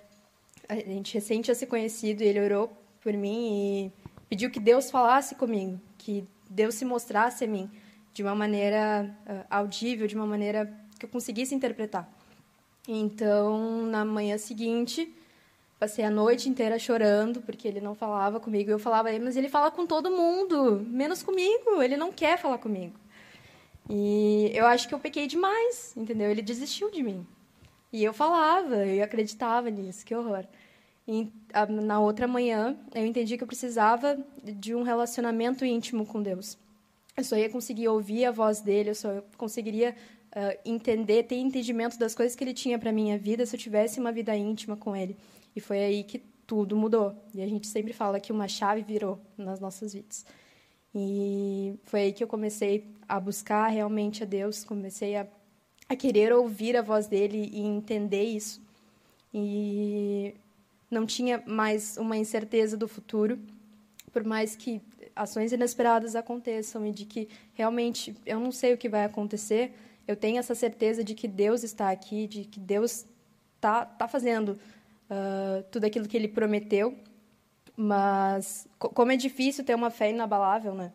a 0.67 0.75
gente 0.75 1.13
recente 1.13 1.45
tinha 1.45 1.55
se 1.55 1.65
conhecido 1.65 2.23
e 2.23 2.27
ele 2.27 2.39
orou 2.39 2.71
por 3.01 3.13
mim 3.13 3.87
e 3.87 3.91
pediu 4.29 4.49
que 4.49 4.59
Deus 4.59 4.89
falasse 4.89 5.35
comigo, 5.35 5.79
que 5.97 6.25
Deus 6.49 6.75
se 6.75 6.85
mostrasse 6.85 7.43
a 7.43 7.47
mim 7.47 7.69
de 8.13 8.23
uma 8.23 8.35
maneira 8.35 9.13
uh, 9.25 9.45
audível, 9.49 10.07
de 10.07 10.15
uma 10.15 10.25
maneira 10.25 10.71
que 10.97 11.05
eu 11.05 11.09
conseguisse 11.09 11.55
interpretar. 11.55 12.09
Então, 12.87 13.83
na 13.83 14.03
manhã 14.03 14.37
seguinte, 14.37 15.13
passei 15.81 16.05
a 16.05 16.11
noite 16.11 16.47
inteira 16.47 16.77
chorando 16.77 17.41
porque 17.41 17.67
ele 17.67 17.81
não 17.81 17.95
falava 17.95 18.39
comigo. 18.39 18.69
Eu 18.69 18.77
falava, 18.77 19.09
mas 19.19 19.35
ele 19.35 19.49
fala 19.49 19.71
com 19.71 19.83
todo 19.83 20.11
mundo, 20.11 20.79
menos 20.87 21.23
comigo. 21.23 21.81
Ele 21.81 21.97
não 21.97 22.11
quer 22.11 22.37
falar 22.37 22.59
comigo. 22.59 22.93
E 23.89 24.51
eu 24.53 24.67
acho 24.67 24.87
que 24.87 24.93
eu 24.93 24.99
pequei 24.99 25.25
demais, 25.25 25.91
entendeu? 25.97 26.29
Ele 26.29 26.43
desistiu 26.43 26.91
de 26.91 27.01
mim. 27.01 27.25
E 27.91 28.03
eu 28.03 28.13
falava, 28.13 28.85
eu 28.85 29.03
acreditava 29.03 29.71
nisso, 29.71 30.05
que 30.05 30.13
horror. 30.13 30.45
E 31.07 31.27
na 31.67 31.99
outra 31.99 32.27
manhã, 32.27 32.77
eu 32.93 33.03
entendi 33.03 33.35
que 33.35 33.43
eu 33.43 33.47
precisava 33.47 34.19
de 34.43 34.75
um 34.75 34.83
relacionamento 34.83 35.65
íntimo 35.65 36.05
com 36.05 36.21
Deus. 36.21 36.59
Eu 37.17 37.23
só 37.23 37.35
ia 37.35 37.49
conseguir 37.49 37.87
ouvir 37.87 38.25
a 38.25 38.31
voz 38.31 38.61
dele, 38.61 38.91
eu 38.91 38.95
só 38.95 39.23
conseguiria 39.35 39.95
uh, 40.29 40.59
entender, 40.63 41.23
ter 41.23 41.37
entendimento 41.37 41.97
das 41.97 42.13
coisas 42.13 42.35
que 42.35 42.43
ele 42.43 42.53
tinha 42.53 42.77
para 42.77 42.91
minha 42.91 43.17
vida 43.17 43.47
se 43.47 43.55
eu 43.55 43.59
tivesse 43.59 43.99
uma 43.99 44.11
vida 44.11 44.35
íntima 44.35 44.77
com 44.77 44.95
ele. 44.95 45.17
E 45.55 45.59
foi 45.61 45.79
aí 45.79 46.03
que 46.03 46.19
tudo 46.47 46.75
mudou. 46.75 47.15
E 47.33 47.41
a 47.41 47.47
gente 47.47 47.67
sempre 47.67 47.93
fala 47.93 48.19
que 48.19 48.31
uma 48.31 48.47
chave 48.47 48.81
virou 48.81 49.19
nas 49.37 49.59
nossas 49.59 49.93
vidas. 49.93 50.25
E 50.93 51.73
foi 51.83 52.01
aí 52.01 52.13
que 52.13 52.23
eu 52.23 52.27
comecei 52.27 52.85
a 53.07 53.19
buscar 53.19 53.67
realmente 53.67 54.23
a 54.23 54.25
Deus, 54.25 54.63
comecei 54.63 55.15
a, 55.15 55.25
a 55.87 55.95
querer 55.95 56.33
ouvir 56.33 56.75
a 56.75 56.81
voz 56.81 57.07
dele 57.07 57.49
e 57.53 57.61
entender 57.61 58.23
isso. 58.23 58.61
E 59.33 60.35
não 60.89 61.05
tinha 61.05 61.41
mais 61.45 61.95
uma 61.95 62.17
incerteza 62.17 62.75
do 62.75 62.87
futuro, 62.87 63.39
por 64.11 64.25
mais 64.25 64.55
que 64.55 64.81
ações 65.15 65.53
inesperadas 65.53 66.15
aconteçam 66.15 66.85
e 66.85 66.91
de 66.91 67.05
que 67.05 67.29
realmente 67.53 68.15
eu 68.25 68.39
não 68.39 68.51
sei 68.51 68.73
o 68.73 68.77
que 68.77 68.89
vai 68.89 69.05
acontecer, 69.05 69.73
eu 70.05 70.15
tenho 70.15 70.37
essa 70.37 70.53
certeza 70.53 71.03
de 71.03 71.15
que 71.15 71.27
Deus 71.27 71.63
está 71.63 71.89
aqui, 71.89 72.27
de 72.27 72.43
que 72.43 72.59
Deus 72.59 73.05
está 73.55 73.85
tá 73.85 74.07
fazendo 74.07 74.59
uh, 75.11 75.63
tudo 75.69 75.85
aquilo 75.85 76.07
que 76.07 76.17
Ele 76.17 76.27
prometeu. 76.27 76.97
Mas 77.75 78.67
como 78.79 79.11
é 79.11 79.17
difícil 79.17 79.63
ter 79.63 79.75
uma 79.75 79.91
fé 79.91 80.09
inabalável, 80.09 80.73
né? 80.73 80.91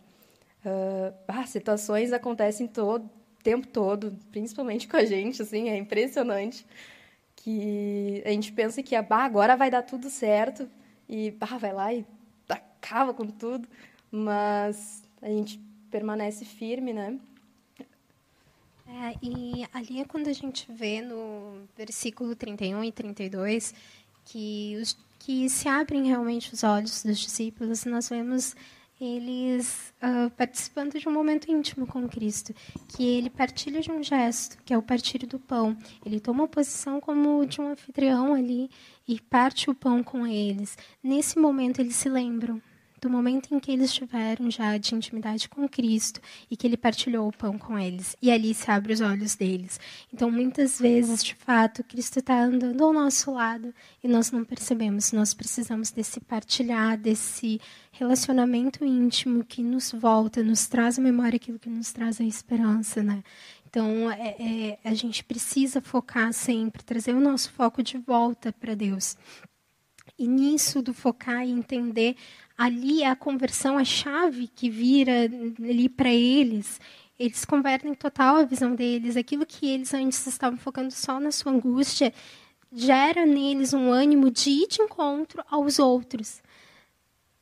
Uh, 0.64 1.14
ah, 1.28 1.46
situações 1.46 2.12
acontecem 2.12 2.66
todo 2.66 3.08
tempo 3.46 3.68
todo, 3.68 4.18
principalmente 4.32 4.88
com 4.88 4.96
a 4.96 5.04
gente, 5.04 5.40
assim, 5.40 5.68
é 5.68 5.76
impressionante 5.76 6.66
que 7.36 8.20
a 8.26 8.30
gente 8.30 8.50
pensa 8.50 8.82
que 8.82 8.96
ah, 8.96 9.06
agora 9.08 9.56
vai 9.56 9.70
dar 9.70 9.82
tudo 9.82 10.10
certo 10.10 10.68
e 11.08 11.32
ah, 11.40 11.56
vai 11.56 11.72
lá 11.72 11.94
e 11.94 12.04
acaba 12.48 13.14
com 13.14 13.24
tudo, 13.28 13.68
mas 14.10 15.04
a 15.22 15.28
gente 15.28 15.60
permanece 15.92 16.44
firme, 16.44 16.92
né? 16.92 17.20
É, 18.88 19.14
e 19.22 19.64
ali 19.72 20.00
é 20.00 20.04
quando 20.04 20.26
a 20.26 20.32
gente 20.32 20.66
vê 20.72 21.00
no 21.00 21.68
versículo 21.76 22.34
31 22.34 22.82
e 22.82 22.90
32 22.90 23.74
que, 24.26 24.76
os, 24.80 24.96
que 25.18 25.48
se 25.48 25.68
abrem 25.68 26.06
realmente 26.06 26.52
os 26.52 26.62
olhos 26.62 27.02
dos 27.02 27.18
discípulos, 27.18 27.84
nós 27.84 28.08
vemos 28.08 28.54
eles 29.00 29.92
uh, 30.02 30.30
participando 30.30 30.98
de 30.98 31.08
um 31.08 31.12
momento 31.12 31.50
íntimo 31.50 31.86
com 31.86 32.08
Cristo, 32.08 32.54
que 32.88 33.04
ele 33.04 33.28
partilha 33.28 33.80
de 33.80 33.90
um 33.90 34.02
gesto, 34.02 34.56
que 34.64 34.72
é 34.72 34.78
o 34.78 34.82
partir 34.82 35.18
do 35.26 35.38
pão. 35.38 35.76
Ele 36.04 36.18
toma 36.18 36.44
a 36.44 36.48
posição 36.48 37.00
como 37.00 37.44
de 37.44 37.60
um 37.60 37.68
anfitrião 37.68 38.34
ali 38.34 38.70
e 39.06 39.20
parte 39.20 39.70
o 39.70 39.74
pão 39.74 40.02
com 40.02 40.26
eles. 40.26 40.78
Nesse 41.02 41.38
momento, 41.38 41.80
eles 41.80 41.96
se 41.96 42.08
lembram 42.08 42.60
do 43.00 43.10
momento 43.10 43.54
em 43.54 43.60
que 43.60 43.70
eles 43.70 43.92
tiveram 43.92 44.50
já 44.50 44.76
de 44.78 44.94
intimidade 44.94 45.48
com 45.48 45.68
Cristo 45.68 46.20
e 46.50 46.56
que 46.56 46.66
ele 46.66 46.76
partilhou 46.76 47.28
o 47.28 47.36
pão 47.36 47.58
com 47.58 47.78
eles. 47.78 48.16
E 48.22 48.30
ali 48.30 48.54
se 48.54 48.70
abre 48.70 48.92
os 48.92 49.00
olhos 49.00 49.34
deles. 49.34 49.78
Então, 50.12 50.30
muitas 50.30 50.78
vezes, 50.78 51.22
de 51.22 51.34
fato, 51.34 51.84
Cristo 51.84 52.18
está 52.18 52.42
andando 52.42 52.82
ao 52.82 52.92
nosso 52.92 53.32
lado 53.32 53.74
e 54.02 54.08
nós 54.08 54.30
não 54.30 54.44
percebemos. 54.44 55.12
Nós 55.12 55.34
precisamos 55.34 55.90
desse 55.90 56.20
partilhar, 56.20 56.98
desse 56.98 57.60
relacionamento 57.92 58.84
íntimo 58.84 59.44
que 59.44 59.62
nos 59.62 59.92
volta, 59.92 60.42
nos 60.42 60.66
traz 60.66 60.98
a 60.98 61.02
memória 61.02 61.36
aquilo 61.36 61.58
que 61.58 61.68
nos 61.68 61.92
traz 61.92 62.20
a 62.20 62.24
esperança, 62.24 63.02
né? 63.02 63.22
Então, 63.68 64.10
é, 64.10 64.36
é, 64.38 64.78
a 64.84 64.94
gente 64.94 65.22
precisa 65.22 65.82
focar 65.82 66.32
sempre, 66.32 66.82
trazer 66.82 67.12
o 67.12 67.20
nosso 67.20 67.50
foco 67.52 67.82
de 67.82 67.98
volta 67.98 68.50
para 68.52 68.74
Deus. 68.74 69.16
E 70.18 70.26
nisso 70.26 70.80
do 70.80 70.94
focar 70.94 71.46
e 71.46 71.50
entender 71.50 72.16
ali 72.56 73.04
a 73.04 73.14
conversão, 73.16 73.76
a 73.78 73.84
chave 73.84 74.48
que 74.48 74.70
vira 74.70 75.12
ali 75.60 75.88
para 75.88 76.10
eles. 76.12 76.80
Eles 77.18 77.44
convertem 77.44 77.94
total 77.94 78.36
a 78.36 78.44
visão 78.44 78.74
deles. 78.74 79.16
Aquilo 79.16 79.46
que 79.46 79.66
eles 79.68 79.92
antes 79.94 80.26
estavam 80.26 80.58
focando 80.58 80.92
só 80.92 81.18
na 81.20 81.30
sua 81.32 81.52
angústia 81.52 82.12
gera 82.72 83.24
neles 83.26 83.72
um 83.72 83.90
ânimo 83.90 84.30
de 84.30 84.50
ir 84.50 84.68
de 84.68 84.82
encontro 84.82 85.42
aos 85.48 85.78
outros. 85.78 86.42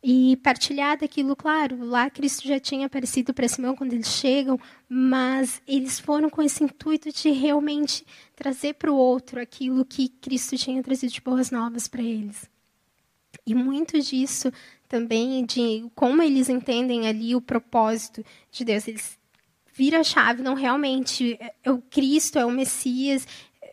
e 0.06 0.36
partilhar 0.36 0.98
daquilo, 0.98 1.34
claro, 1.34 1.82
lá 1.84 2.10
Cristo 2.10 2.46
já 2.46 2.60
tinha 2.60 2.86
aparecido 2.86 3.32
para 3.32 3.48
Simão 3.48 3.74
quando 3.74 3.94
eles 3.94 4.08
chegam, 4.08 4.60
mas 4.86 5.62
eles 5.66 5.98
foram 5.98 6.28
com 6.28 6.42
esse 6.42 6.62
intuito 6.62 7.10
de 7.10 7.30
realmente 7.30 8.04
trazer 8.36 8.74
para 8.74 8.92
o 8.92 8.96
outro 8.96 9.40
aquilo 9.40 9.84
que 9.84 10.08
Cristo 10.08 10.58
tinha 10.58 10.82
trazido 10.82 11.10
de 11.12 11.20
boas 11.22 11.50
novas 11.50 11.88
para 11.88 12.02
eles. 12.02 12.50
E 13.46 13.54
muito 13.54 14.00
disso 14.00 14.50
também 14.88 15.44
de 15.44 15.90
como 15.94 16.22
eles 16.22 16.48
entendem 16.48 17.08
ali 17.08 17.34
o 17.34 17.40
propósito 17.40 18.24
de 18.50 18.64
Deus. 18.64 18.86
Eles 18.88 19.18
viram 19.72 20.00
a 20.00 20.04
chave, 20.04 20.42
não 20.42 20.54
realmente 20.54 21.36
é 21.62 21.70
o 21.70 21.78
Cristo, 21.78 22.38
é 22.38 22.44
o 22.44 22.50
Messias, 22.50 23.26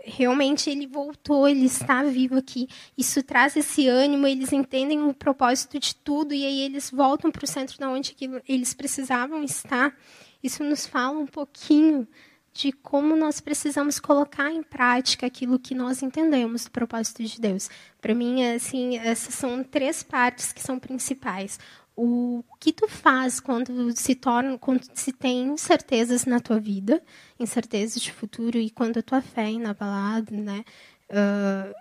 realmente 0.03 0.69
ele 0.69 0.87
voltou, 0.87 1.47
ele 1.47 1.65
está 1.65 2.03
vivo 2.03 2.37
aqui. 2.37 2.67
Isso 2.97 3.21
traz 3.23 3.55
esse 3.55 3.87
ânimo, 3.87 4.27
eles 4.27 4.51
entendem 4.51 5.01
o 5.03 5.13
propósito 5.13 5.79
de 5.79 5.95
tudo 5.95 6.33
e 6.33 6.45
aí 6.45 6.61
eles 6.61 6.89
voltam 6.89 7.31
para 7.31 7.43
o 7.43 7.47
centro 7.47 7.77
da 7.77 7.89
onde 7.89 8.15
eles 8.47 8.73
precisavam 8.73 9.43
estar. 9.43 9.95
Isso 10.43 10.63
nos 10.63 10.85
fala 10.87 11.19
um 11.19 11.27
pouquinho 11.27 12.07
de 12.53 12.71
como 12.71 13.15
nós 13.15 13.39
precisamos 13.39 13.99
colocar 13.99 14.51
em 14.51 14.61
prática 14.61 15.25
aquilo 15.25 15.59
que 15.59 15.73
nós 15.73 16.01
entendemos 16.01 16.65
do 16.65 16.71
propósito 16.71 17.23
de 17.23 17.39
Deus. 17.39 17.69
Para 18.01 18.15
mim, 18.15 18.43
assim, 18.43 18.97
essas 18.97 19.35
são 19.35 19.63
três 19.63 20.01
partes 20.01 20.51
que 20.51 20.61
são 20.61 20.79
principais. 20.79 21.59
O 21.95 22.43
que 22.59 22.73
tu 22.73 22.87
faz 22.87 23.39
quando 23.39 23.95
se 23.95 24.15
torna, 24.15 24.57
quando 24.57 24.83
se 24.95 25.13
tem 25.13 25.43
incertezas 25.49 26.25
na 26.25 26.39
tua 26.39 26.59
vida, 26.59 27.01
incertezas 27.39 28.01
de 28.01 28.11
futuro 28.11 28.57
e 28.57 28.71
quando 28.71 28.97
a 28.97 29.03
tua 29.03 29.21
fé 29.21 29.43
é 29.43 29.51
inabalada, 29.51 30.35
né? 30.35 30.65
Uh, 31.11 31.73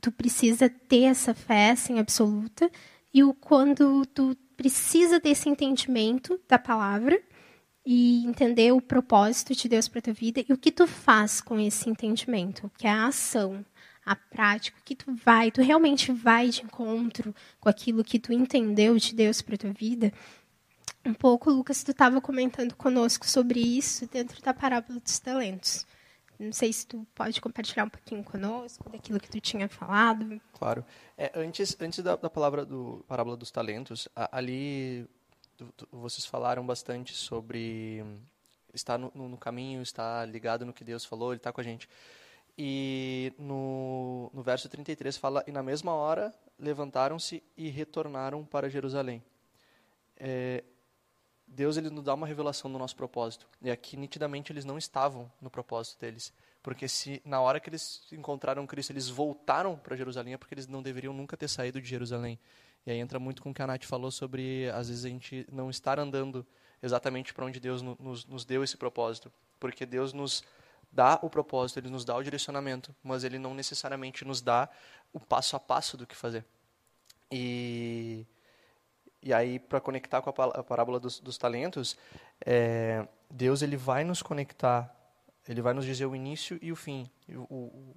tu 0.00 0.10
precisa 0.10 0.68
ter 0.68 1.02
essa 1.02 1.32
fé 1.32 1.70
assim 1.70 2.00
absoluta. 2.00 2.68
E 3.14 3.22
o 3.22 3.32
quando 3.32 4.04
tu 4.06 4.36
precisa 4.56 5.20
desse 5.20 5.48
entendimento 5.48 6.40
da 6.48 6.58
palavra 6.58 7.20
e 7.86 8.26
entender 8.26 8.72
o 8.72 8.80
propósito 8.80 9.54
de 9.54 9.68
Deus 9.68 9.86
para 9.86 10.02
tua 10.02 10.12
vida 10.12 10.44
e 10.46 10.52
o 10.52 10.58
que 10.58 10.72
tu 10.72 10.86
faz 10.86 11.40
com 11.40 11.58
esse 11.60 11.88
entendimento, 11.88 12.70
que 12.76 12.86
é 12.86 12.90
a 12.90 13.06
ação 13.06 13.64
a 14.08 14.16
prática, 14.16 14.80
que 14.84 14.96
tu 14.96 15.14
vai, 15.14 15.50
tu 15.50 15.60
realmente 15.60 16.10
vai 16.10 16.48
de 16.48 16.62
encontro 16.62 17.34
com 17.60 17.68
aquilo 17.68 18.02
que 18.02 18.18
tu 18.18 18.32
entendeu 18.32 18.96
de 18.96 19.14
Deus 19.14 19.42
para 19.42 19.58
tua 19.58 19.72
vida. 19.72 20.12
Um 21.04 21.12
pouco, 21.12 21.50
Lucas, 21.50 21.82
tu 21.82 21.90
estava 21.90 22.20
comentando 22.20 22.74
conosco 22.74 23.26
sobre 23.26 23.60
isso 23.60 24.06
dentro 24.08 24.40
da 24.42 24.54
parábola 24.54 24.98
dos 24.98 25.18
talentos. 25.18 25.86
Não 26.38 26.52
sei 26.52 26.72
se 26.72 26.86
tu 26.86 27.06
pode 27.14 27.40
compartilhar 27.40 27.84
um 27.84 27.88
pouquinho 27.90 28.24
conosco 28.24 28.88
daquilo 28.88 29.20
que 29.20 29.28
tu 29.28 29.40
tinha 29.40 29.68
falado. 29.68 30.40
Claro. 30.54 30.84
É, 31.16 31.32
antes 31.34 31.76
antes 31.80 32.02
da, 32.02 32.16
da 32.16 32.30
palavra 32.30 32.64
do 32.64 33.04
parábola 33.06 33.36
dos 33.36 33.50
talentos, 33.50 34.08
a, 34.14 34.38
ali 34.38 35.06
tu, 35.56 35.72
tu, 35.76 35.88
vocês 35.92 36.24
falaram 36.24 36.64
bastante 36.64 37.12
sobre 37.12 38.04
estar 38.72 38.96
no, 38.96 39.12
no, 39.14 39.36
caminho, 39.36 39.82
estar 39.82 40.26
ligado 40.26 40.64
no 40.64 40.72
que 40.72 40.84
Deus 40.84 41.04
falou, 41.04 41.32
Ele 41.32 41.38
está 41.38 41.52
com 41.52 41.60
a 41.60 41.64
gente. 41.64 41.88
E 42.60 43.32
no, 43.38 44.30
no 44.34 44.42
verso 44.42 44.68
33 44.68 45.16
fala: 45.16 45.44
E 45.46 45.52
na 45.52 45.62
mesma 45.62 45.92
hora 45.94 46.34
levantaram-se 46.58 47.40
e 47.56 47.68
retornaram 47.68 48.44
para 48.44 48.68
Jerusalém. 48.68 49.22
É, 50.16 50.64
Deus 51.46 51.76
ele 51.76 51.88
nos 51.88 52.04
dá 52.04 52.14
uma 52.14 52.26
revelação 52.26 52.70
do 52.70 52.76
nosso 52.76 52.96
propósito. 52.96 53.46
E 53.62 53.70
aqui, 53.70 53.96
nitidamente, 53.96 54.52
eles 54.52 54.64
não 54.64 54.76
estavam 54.76 55.30
no 55.40 55.48
propósito 55.48 56.00
deles. 56.00 56.32
Porque 56.60 56.88
se 56.88 57.22
na 57.24 57.40
hora 57.40 57.60
que 57.60 57.70
eles 57.70 58.02
encontraram 58.10 58.66
Cristo, 58.66 58.90
eles 58.90 59.08
voltaram 59.08 59.76
para 59.76 59.96
Jerusalém, 59.96 60.34
é 60.34 60.36
porque 60.36 60.54
eles 60.54 60.66
não 60.66 60.82
deveriam 60.82 61.14
nunca 61.14 61.36
ter 61.36 61.48
saído 61.48 61.80
de 61.80 61.88
Jerusalém. 61.88 62.38
E 62.84 62.90
aí 62.90 62.98
entra 62.98 63.20
muito 63.20 63.40
com 63.40 63.50
o 63.50 63.54
que 63.54 63.62
a 63.62 63.66
Nath 63.66 63.84
falou 63.84 64.10
sobre, 64.10 64.68
às 64.70 64.88
vezes, 64.88 65.04
a 65.04 65.08
gente 65.08 65.46
não 65.50 65.70
estar 65.70 65.98
andando 66.00 66.44
exatamente 66.82 67.32
para 67.32 67.44
onde 67.44 67.60
Deus 67.60 67.82
nos, 67.82 68.24
nos 68.26 68.44
deu 68.44 68.64
esse 68.64 68.76
propósito. 68.76 69.32
Porque 69.60 69.86
Deus 69.86 70.12
nos 70.12 70.42
dá 70.90 71.18
o 71.22 71.30
propósito, 71.30 71.78
ele 71.78 71.90
nos 71.90 72.04
dá 72.04 72.16
o 72.16 72.22
direcionamento, 72.22 72.94
mas 73.02 73.24
ele 73.24 73.38
não 73.38 73.54
necessariamente 73.54 74.24
nos 74.24 74.40
dá 74.40 74.68
o 75.12 75.20
passo 75.20 75.56
a 75.56 75.60
passo 75.60 75.96
do 75.96 76.06
que 76.06 76.16
fazer. 76.16 76.44
E, 77.30 78.26
e 79.22 79.32
aí, 79.32 79.58
para 79.58 79.80
conectar 79.80 80.22
com 80.22 80.30
a, 80.30 80.62
parábola 80.62 80.98
dos, 80.98 81.20
dos 81.20 81.36
talentos, 81.36 81.96
é, 82.44 83.06
Deus 83.30 83.62
ele 83.62 83.76
vai 83.76 84.04
nos 84.04 84.22
conectar, 84.22 84.94
ele 85.46 85.60
vai 85.60 85.74
nos 85.74 85.84
dizer 85.84 86.06
o 86.06 86.16
início 86.16 86.58
e 86.62 86.72
o 86.72 86.76
fim. 86.76 87.08
O, 87.28 87.54
o, 87.54 87.96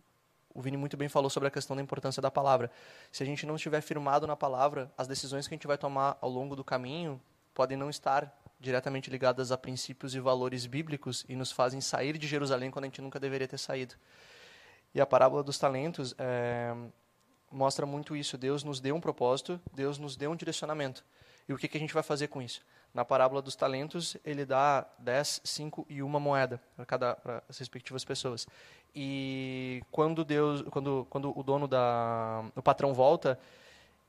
o 0.53 0.61
Vini 0.61 0.77
muito 0.77 0.97
bem 0.97 1.07
falou 1.07 1.29
sobre 1.29 1.47
a 1.47 1.51
questão 1.51 1.75
da 1.75 1.81
importância 1.81 2.21
da 2.21 2.29
palavra. 2.29 2.69
Se 3.11 3.23
a 3.23 3.25
gente 3.25 3.45
não 3.45 3.55
estiver 3.55 3.81
firmado 3.81 4.27
na 4.27 4.35
palavra, 4.35 4.91
as 4.97 5.07
decisões 5.07 5.47
que 5.47 5.53
a 5.53 5.57
gente 5.57 5.67
vai 5.67 5.77
tomar 5.77 6.17
ao 6.19 6.29
longo 6.29 6.55
do 6.55 6.63
caminho 6.63 7.21
podem 7.53 7.77
não 7.77 7.89
estar 7.89 8.40
diretamente 8.61 9.09
ligadas 9.09 9.51
a 9.51 9.57
princípios 9.57 10.13
e 10.13 10.19
valores 10.19 10.65
bíblicos 10.65 11.25
e 11.27 11.35
nos 11.35 11.51
fazem 11.51 11.81
sair 11.81 12.17
de 12.17 12.27
Jerusalém 12.27 12.69
quando 12.69 12.85
a 12.85 12.87
gente 12.87 13.01
nunca 13.01 13.19
deveria 13.19 13.47
ter 13.47 13.57
saído. 13.57 13.95
E 14.93 15.01
a 15.01 15.05
parábola 15.05 15.41
dos 15.41 15.57
talentos 15.57 16.13
é, 16.17 16.73
mostra 17.51 17.85
muito 17.85 18.15
isso. 18.15 18.37
Deus 18.37 18.63
nos 18.63 18.79
deu 18.79 18.95
um 18.95 19.01
propósito, 19.01 19.59
Deus 19.73 19.97
nos 19.97 20.15
deu 20.15 20.31
um 20.31 20.35
direcionamento. 20.35 21.03
E 21.49 21.53
o 21.53 21.57
que, 21.57 21.67
que 21.67 21.77
a 21.77 21.79
gente 21.79 21.93
vai 21.93 22.03
fazer 22.03 22.27
com 22.27 22.41
isso? 22.41 22.61
Na 22.93 23.03
parábola 23.03 23.41
dos 23.41 23.55
talentos, 23.55 24.17
ele 24.23 24.45
dá 24.45 24.85
10, 24.99 25.41
5 25.43 25.87
e 25.89 26.03
uma 26.03 26.19
moeda 26.19 26.61
para 26.75 26.85
cada 26.85 27.43
as 27.49 27.57
respectivas 27.57 28.03
pessoas. 28.05 28.45
E 28.93 29.81
quando 29.89 30.25
Deus, 30.25 30.61
quando, 30.69 31.07
quando 31.09 31.37
o 31.37 31.41
dono 31.41 31.67
da, 31.67 32.43
o 32.55 32.61
patrão 32.61 32.93
volta, 32.93 33.39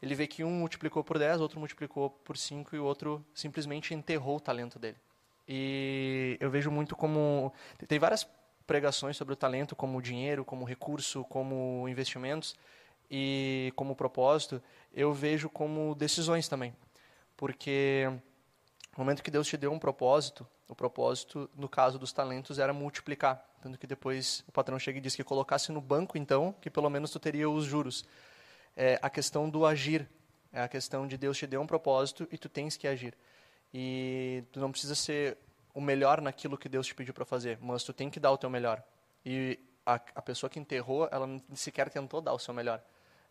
ele 0.03 0.17
vê 0.17 0.27
que 0.27 0.43
um 0.43 0.51
multiplicou 0.51 1.05
por 1.05 1.17
10, 1.17 1.41
outro 1.41 1.61
multiplicou 1.61 2.11
por 2.11 2.37
5 2.37 2.75
e 2.75 2.79
o 2.81 2.85
outro 2.85 3.25
simplesmente 3.33 3.95
enterrou 3.95 4.37
o 4.37 4.41
talento 4.41 4.77
dele. 4.77 4.97
E 5.47 6.37
eu 6.41 6.51
vejo 6.51 6.73
muito 6.73 6.97
como. 6.97 7.53
Tem 7.87 8.01
várias 8.01 8.27
pregações 8.67 9.17
sobre 9.17 9.35
o 9.35 9.37
talento 9.37 9.77
como 9.77 10.03
dinheiro, 10.03 10.45
como 10.45 10.65
recurso, 10.65 11.25
como 11.25 11.89
investimentos 11.89 12.57
e 13.09 13.73
como 13.77 13.95
propósito. 13.95 14.61
Eu 14.93 15.13
vejo 15.13 15.49
como 15.49 15.95
decisões 15.95 16.49
também. 16.49 16.75
Porque 17.37 18.09
no 18.97 19.05
momento 19.05 19.23
que 19.23 19.31
Deus 19.31 19.47
te 19.47 19.57
deu 19.57 19.73
um 19.73 19.79
propósito, 19.79 20.47
o 20.69 20.75
propósito, 20.75 21.49
no 21.57 21.69
caso 21.69 21.99
dos 21.99 22.13
talentos, 22.13 22.59
era 22.59 22.73
multiplicar. 22.73 23.45
Tanto 23.61 23.79
que 23.79 23.87
depois 23.87 24.45
o 24.49 24.53
patrão 24.53 24.79
chega 24.79 24.99
e 24.99 25.01
diz 25.01 25.15
que 25.15 25.23
colocasse 25.23 25.71
no 25.71 25.81
banco, 25.81 26.19
então, 26.19 26.55
que 26.61 26.69
pelo 26.69 26.91
menos 26.91 27.11
tu 27.11 27.21
teria 27.21 27.49
os 27.49 27.65
juros 27.65 28.05
é 28.77 28.99
a 29.03 29.11
questão 29.11 29.49
do 29.49 29.65
agir. 29.67 30.09
É 30.53 30.63
a 30.63 30.69
questão 30.69 31.07
de 31.07 31.17
Deus 31.17 31.39
te 31.39 31.47
deu 31.47 31.61
um 31.61 31.67
propósito 31.67 32.29
e 32.31 32.37
tu 32.37 32.49
tens 32.49 32.77
que 32.77 32.87
agir. 32.87 33.15
E 33.73 34.45
tu 34.53 34.61
não 34.61 34.71
precisa 34.71 34.95
ser 34.95 35.39
o 35.75 35.81
melhor 35.81 36.21
naquilo 36.21 36.59
que 36.59 36.69
Deus 36.69 36.87
te 36.87 36.95
pediu 36.95 37.15
para 37.15 37.25
fazer, 37.25 37.59
mas 37.61 37.83
tu 37.83 37.93
tem 37.93 38.11
que 38.11 38.21
dar 38.21 38.31
o 38.31 38.37
teu 38.37 38.51
melhor. 38.51 38.83
E 39.25 39.59
a, 39.87 39.95
a 39.95 40.23
pessoa 40.23 40.51
que 40.51 40.59
enterrou, 40.59 41.09
ela 41.11 41.27
sequer 41.55 41.89
tentou 41.89 42.21
dar 42.21 42.35
o 42.35 42.39
seu 42.39 42.53
melhor. 42.53 42.83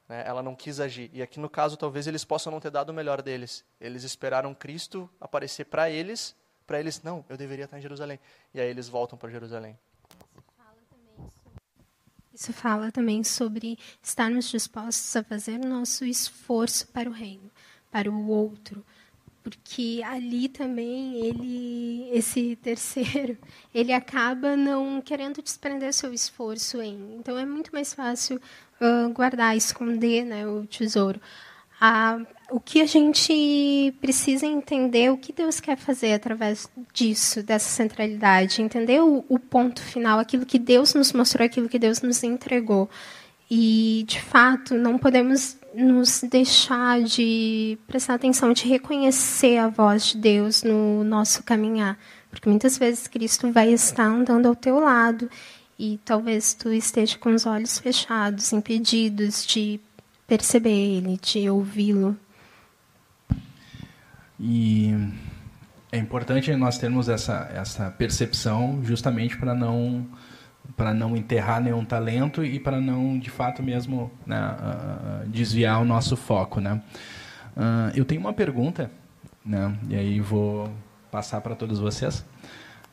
Né? 0.09 0.23
Ela 0.25 0.41
não 0.41 0.55
quis 0.55 0.79
agir. 0.79 1.11
E 1.13 1.21
aqui 1.21 1.39
no 1.39 1.49
caso, 1.49 1.77
talvez 1.77 2.07
eles 2.07 2.25
possam 2.25 2.51
não 2.51 2.59
ter 2.59 2.71
dado 2.71 2.89
o 2.89 2.93
melhor 2.93 3.21
deles. 3.21 3.63
Eles 3.79 4.03
esperaram 4.03 4.53
Cristo 4.53 5.09
aparecer 5.19 5.65
para 5.65 5.89
eles, 5.89 6.35
para 6.65 6.79
eles, 6.79 7.01
não, 7.03 7.23
eu 7.29 7.37
deveria 7.37 7.65
estar 7.65 7.77
em 7.77 7.81
Jerusalém. 7.81 8.19
E 8.53 8.59
aí 8.59 8.67
eles 8.67 8.89
voltam 8.89 9.17
para 9.17 9.29
Jerusalém. 9.29 9.77
Isso 12.41 12.51
fala 12.53 12.91
também 12.91 13.23
sobre 13.23 13.77
estarmos 14.01 14.49
dispostos 14.49 15.15
a 15.15 15.23
fazer 15.23 15.59
o 15.59 15.67
nosso 15.67 16.03
esforço 16.03 16.87
para 16.87 17.07
o 17.07 17.13
reino, 17.13 17.51
para 17.91 18.09
o 18.09 18.29
outro, 18.29 18.83
porque 19.43 20.01
ali 20.03 20.49
também 20.49 21.23
ele, 21.23 22.09
esse 22.11 22.55
terceiro, 22.55 23.37
ele 23.71 23.93
acaba 23.93 24.57
não 24.57 24.99
querendo 25.03 25.39
desprender 25.39 25.93
seu 25.93 26.11
esforço 26.11 26.81
em. 26.81 27.15
Então 27.19 27.37
é 27.37 27.45
muito 27.45 27.69
mais 27.71 27.93
fácil 27.93 28.41
uh, 28.81 29.13
guardar, 29.13 29.55
esconder, 29.55 30.25
né, 30.25 30.47
o 30.47 30.65
tesouro 30.65 31.21
a, 31.81 32.19
o 32.51 32.59
que 32.59 32.79
a 32.79 32.85
gente 32.85 33.91
precisa 33.99 34.45
entender, 34.45 35.11
o 35.11 35.17
que 35.17 35.33
Deus 35.33 35.59
quer 35.59 35.75
fazer 35.75 36.13
através 36.13 36.69
disso, 36.93 37.41
dessa 37.41 37.69
centralidade, 37.69 38.61
entender 38.61 39.01
o, 39.01 39.25
o 39.27 39.39
ponto 39.39 39.81
final, 39.81 40.19
aquilo 40.19 40.45
que 40.45 40.59
Deus 40.59 40.93
nos 40.93 41.11
mostrou, 41.11 41.43
aquilo 41.43 41.67
que 41.67 41.79
Deus 41.79 42.03
nos 42.03 42.21
entregou. 42.23 42.87
E, 43.49 44.05
de 44.07 44.21
fato, 44.21 44.75
não 44.75 44.97
podemos 44.97 45.57
nos 45.73 46.21
deixar 46.21 47.01
de 47.01 47.77
prestar 47.87 48.13
atenção, 48.13 48.53
de 48.53 48.67
reconhecer 48.67 49.57
a 49.57 49.67
voz 49.67 50.11
de 50.11 50.17
Deus 50.17 50.61
no 50.61 51.03
nosso 51.03 51.41
caminhar. 51.43 51.97
Porque 52.29 52.47
muitas 52.47 52.77
vezes 52.77 53.07
Cristo 53.07 53.51
vai 53.51 53.73
estar 53.73 54.05
andando 54.05 54.45
ao 54.45 54.55
teu 54.55 54.79
lado 54.79 55.29
e 55.77 55.99
talvez 56.05 56.53
tu 56.53 56.71
esteja 56.71 57.17
com 57.17 57.33
os 57.33 57.45
olhos 57.45 57.79
fechados, 57.79 58.53
impedidos 58.53 59.45
de 59.45 59.79
perceber 60.31 60.69
ele, 60.69 61.19
de 61.21 61.49
ouvi-lo. 61.49 62.15
E 64.39 64.95
é 65.91 65.97
importante 65.97 66.55
nós 66.55 66.77
termos 66.77 67.09
essa, 67.09 67.51
essa 67.53 67.91
percepção 67.91 68.79
justamente 68.81 69.37
para 69.37 69.53
não 69.53 70.07
para 70.77 70.93
não 70.93 71.17
enterrar 71.17 71.59
nenhum 71.59 71.83
talento 71.83 72.45
e 72.45 72.57
para 72.57 72.79
não 72.79 73.19
de 73.19 73.29
fato 73.29 73.61
mesmo 73.61 74.09
né, 74.25 74.39
uh, 74.39 75.27
desviar 75.27 75.81
o 75.81 75.85
nosso 75.85 76.15
foco, 76.15 76.61
né? 76.61 76.81
Uh, 77.57 77.91
eu 77.93 78.05
tenho 78.05 78.21
uma 78.21 78.31
pergunta, 78.31 78.89
né? 79.43 79.75
E 79.89 79.95
aí 79.97 80.21
vou 80.21 80.71
passar 81.11 81.41
para 81.41 81.55
todos 81.55 81.77
vocês 81.77 82.23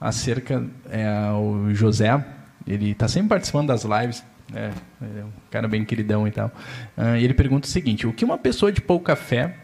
acerca 0.00 0.66
é, 0.90 1.30
o 1.30 1.72
José. 1.72 2.20
Ele 2.66 2.90
está 2.90 3.06
sempre 3.06 3.28
participando 3.28 3.68
das 3.68 3.84
lives. 3.84 4.24
É, 4.54 4.70
é 5.02 5.24
um 5.24 5.32
cara 5.50 5.68
bem 5.68 5.84
queridão 5.84 6.26
e 6.26 6.30
tal. 6.30 6.48
Uh, 6.96 7.16
e 7.16 7.24
ele 7.24 7.34
pergunta 7.34 7.66
o 7.66 7.70
seguinte: 7.70 8.06
o 8.06 8.12
que 8.12 8.24
uma 8.24 8.38
pessoa 8.38 8.72
de 8.72 8.80
pouca 8.80 9.14
fé 9.14 9.56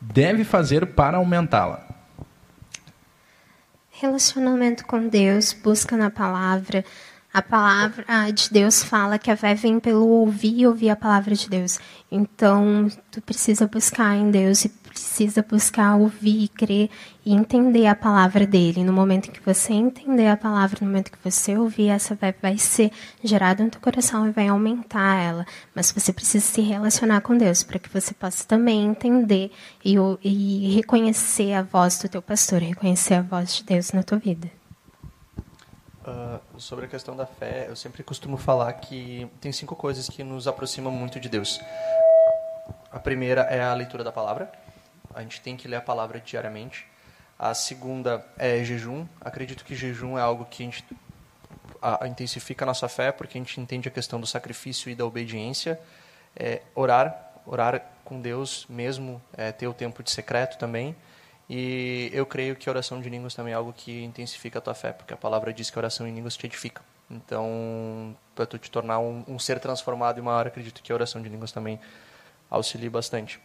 deve 0.00 0.44
fazer 0.44 0.86
para 0.86 1.18
aumentá-la? 1.18 1.86
Relacionamento 3.90 4.86
com 4.86 5.08
Deus, 5.08 5.52
busca 5.52 5.94
na 5.94 6.10
palavra, 6.10 6.84
a 7.32 7.40
palavra 7.40 8.04
de 8.34 8.50
Deus 8.50 8.82
fala 8.82 9.18
que 9.18 9.30
a 9.30 9.36
fé 9.36 9.54
vem 9.54 9.78
pelo 9.78 10.08
ouvir 10.08 10.58
e 10.58 10.66
ouvir 10.66 10.90
a 10.90 10.96
palavra 10.96 11.34
de 11.34 11.48
Deus. 11.48 11.78
Então, 12.10 12.88
tu 13.08 13.20
precisa 13.20 13.68
buscar 13.68 14.16
em 14.16 14.32
Deus 14.32 14.64
e 14.64 14.68
precisa 15.00 15.42
buscar 15.42 15.96
ouvir, 15.96 16.48
crer 16.48 16.90
e 17.24 17.32
entender 17.32 17.86
a 17.86 17.94
palavra 17.94 18.46
dele. 18.46 18.84
No 18.84 18.92
momento 18.92 19.28
em 19.28 19.32
que 19.32 19.40
você 19.40 19.72
entender 19.72 20.28
a 20.28 20.36
palavra, 20.36 20.78
no 20.82 20.86
momento 20.86 21.10
que 21.10 21.18
você 21.24 21.56
ouvir, 21.56 21.88
essa 21.88 22.14
fé 22.14 22.34
vai 22.40 22.58
ser 22.58 22.92
gerada 23.24 23.64
no 23.64 23.70
teu 23.70 23.80
coração 23.80 24.28
e 24.28 24.30
vai 24.30 24.48
aumentar 24.48 25.16
ela. 25.16 25.46
Mas 25.74 25.90
você 25.90 26.12
precisa 26.12 26.44
se 26.44 26.60
relacionar 26.60 27.22
com 27.22 27.36
Deus 27.36 27.62
para 27.62 27.78
que 27.78 27.88
você 27.88 28.12
possa 28.12 28.44
também 28.44 28.84
entender 28.84 29.50
e, 29.82 29.96
e 30.22 30.74
reconhecer 30.74 31.54
a 31.54 31.62
voz 31.62 31.98
do 31.98 32.08
teu 32.08 32.20
pastor, 32.20 32.60
reconhecer 32.60 33.14
a 33.14 33.22
voz 33.22 33.56
de 33.56 33.64
Deus 33.64 33.92
na 33.92 34.02
tua 34.02 34.18
vida. 34.18 34.50
Uh, 36.06 36.60
sobre 36.60 36.84
a 36.84 36.88
questão 36.88 37.16
da 37.16 37.26
fé, 37.26 37.66
eu 37.68 37.76
sempre 37.76 38.02
costumo 38.02 38.36
falar 38.36 38.72
que 38.74 39.26
tem 39.40 39.50
cinco 39.50 39.74
coisas 39.74 40.08
que 40.08 40.22
nos 40.22 40.46
aproximam 40.46 40.92
muito 40.92 41.18
de 41.18 41.28
Deus. 41.28 41.58
A 42.92 42.98
primeira 42.98 43.42
é 43.42 43.62
a 43.62 43.72
leitura 43.72 44.04
da 44.04 44.12
palavra. 44.12 44.50
A 45.14 45.22
gente 45.22 45.40
tem 45.40 45.56
que 45.56 45.66
ler 45.68 45.76
a 45.76 45.80
palavra 45.80 46.20
diariamente. 46.20 46.86
A 47.38 47.54
segunda 47.54 48.24
é 48.38 48.62
jejum. 48.64 49.06
Acredito 49.20 49.64
que 49.64 49.74
jejum 49.74 50.18
é 50.18 50.20
algo 50.20 50.44
que 50.44 50.62
a 50.62 50.66
gente 50.66 50.84
a, 51.80 52.04
a 52.04 52.08
intensifica 52.08 52.64
a 52.64 52.66
nossa 52.66 52.88
fé, 52.88 53.10
porque 53.12 53.38
a 53.38 53.40
gente 53.40 53.60
entende 53.60 53.88
a 53.88 53.90
questão 53.90 54.20
do 54.20 54.26
sacrifício 54.26 54.90
e 54.90 54.94
da 54.94 55.04
obediência. 55.04 55.80
É, 56.36 56.62
orar, 56.74 57.32
orar 57.46 57.82
com 58.04 58.20
Deus 58.20 58.66
mesmo, 58.68 59.20
é, 59.36 59.52
ter 59.52 59.66
o 59.66 59.74
tempo 59.74 60.02
de 60.02 60.10
secreto 60.10 60.58
também. 60.58 60.94
E 61.48 62.10
eu 62.12 62.24
creio 62.24 62.54
que 62.54 62.68
a 62.68 62.72
oração 62.72 63.00
de 63.00 63.08
línguas 63.08 63.34
também 63.34 63.52
é 63.52 63.56
algo 63.56 63.72
que 63.72 64.04
intensifica 64.04 64.60
a 64.60 64.62
tua 64.62 64.74
fé, 64.74 64.92
porque 64.92 65.12
a 65.12 65.16
palavra 65.16 65.52
diz 65.52 65.68
que 65.68 65.78
a 65.78 65.80
oração 65.80 66.06
em 66.06 66.14
línguas 66.14 66.36
te 66.36 66.46
edifica. 66.46 66.82
Então, 67.10 68.16
para 68.36 68.46
tu 68.46 68.56
te 68.56 68.70
tornar 68.70 69.00
um, 69.00 69.24
um, 69.26 69.36
ser 69.36 69.58
transformado 69.58 70.18
em 70.18 70.20
uma 70.20 70.32
hora, 70.32 70.46
acredito 70.48 70.80
que 70.80 70.92
a 70.92 70.94
oração 70.94 71.20
de 71.20 71.28
línguas 71.28 71.50
também 71.50 71.80
auxilia 72.48 72.88
bastante. 72.88 73.40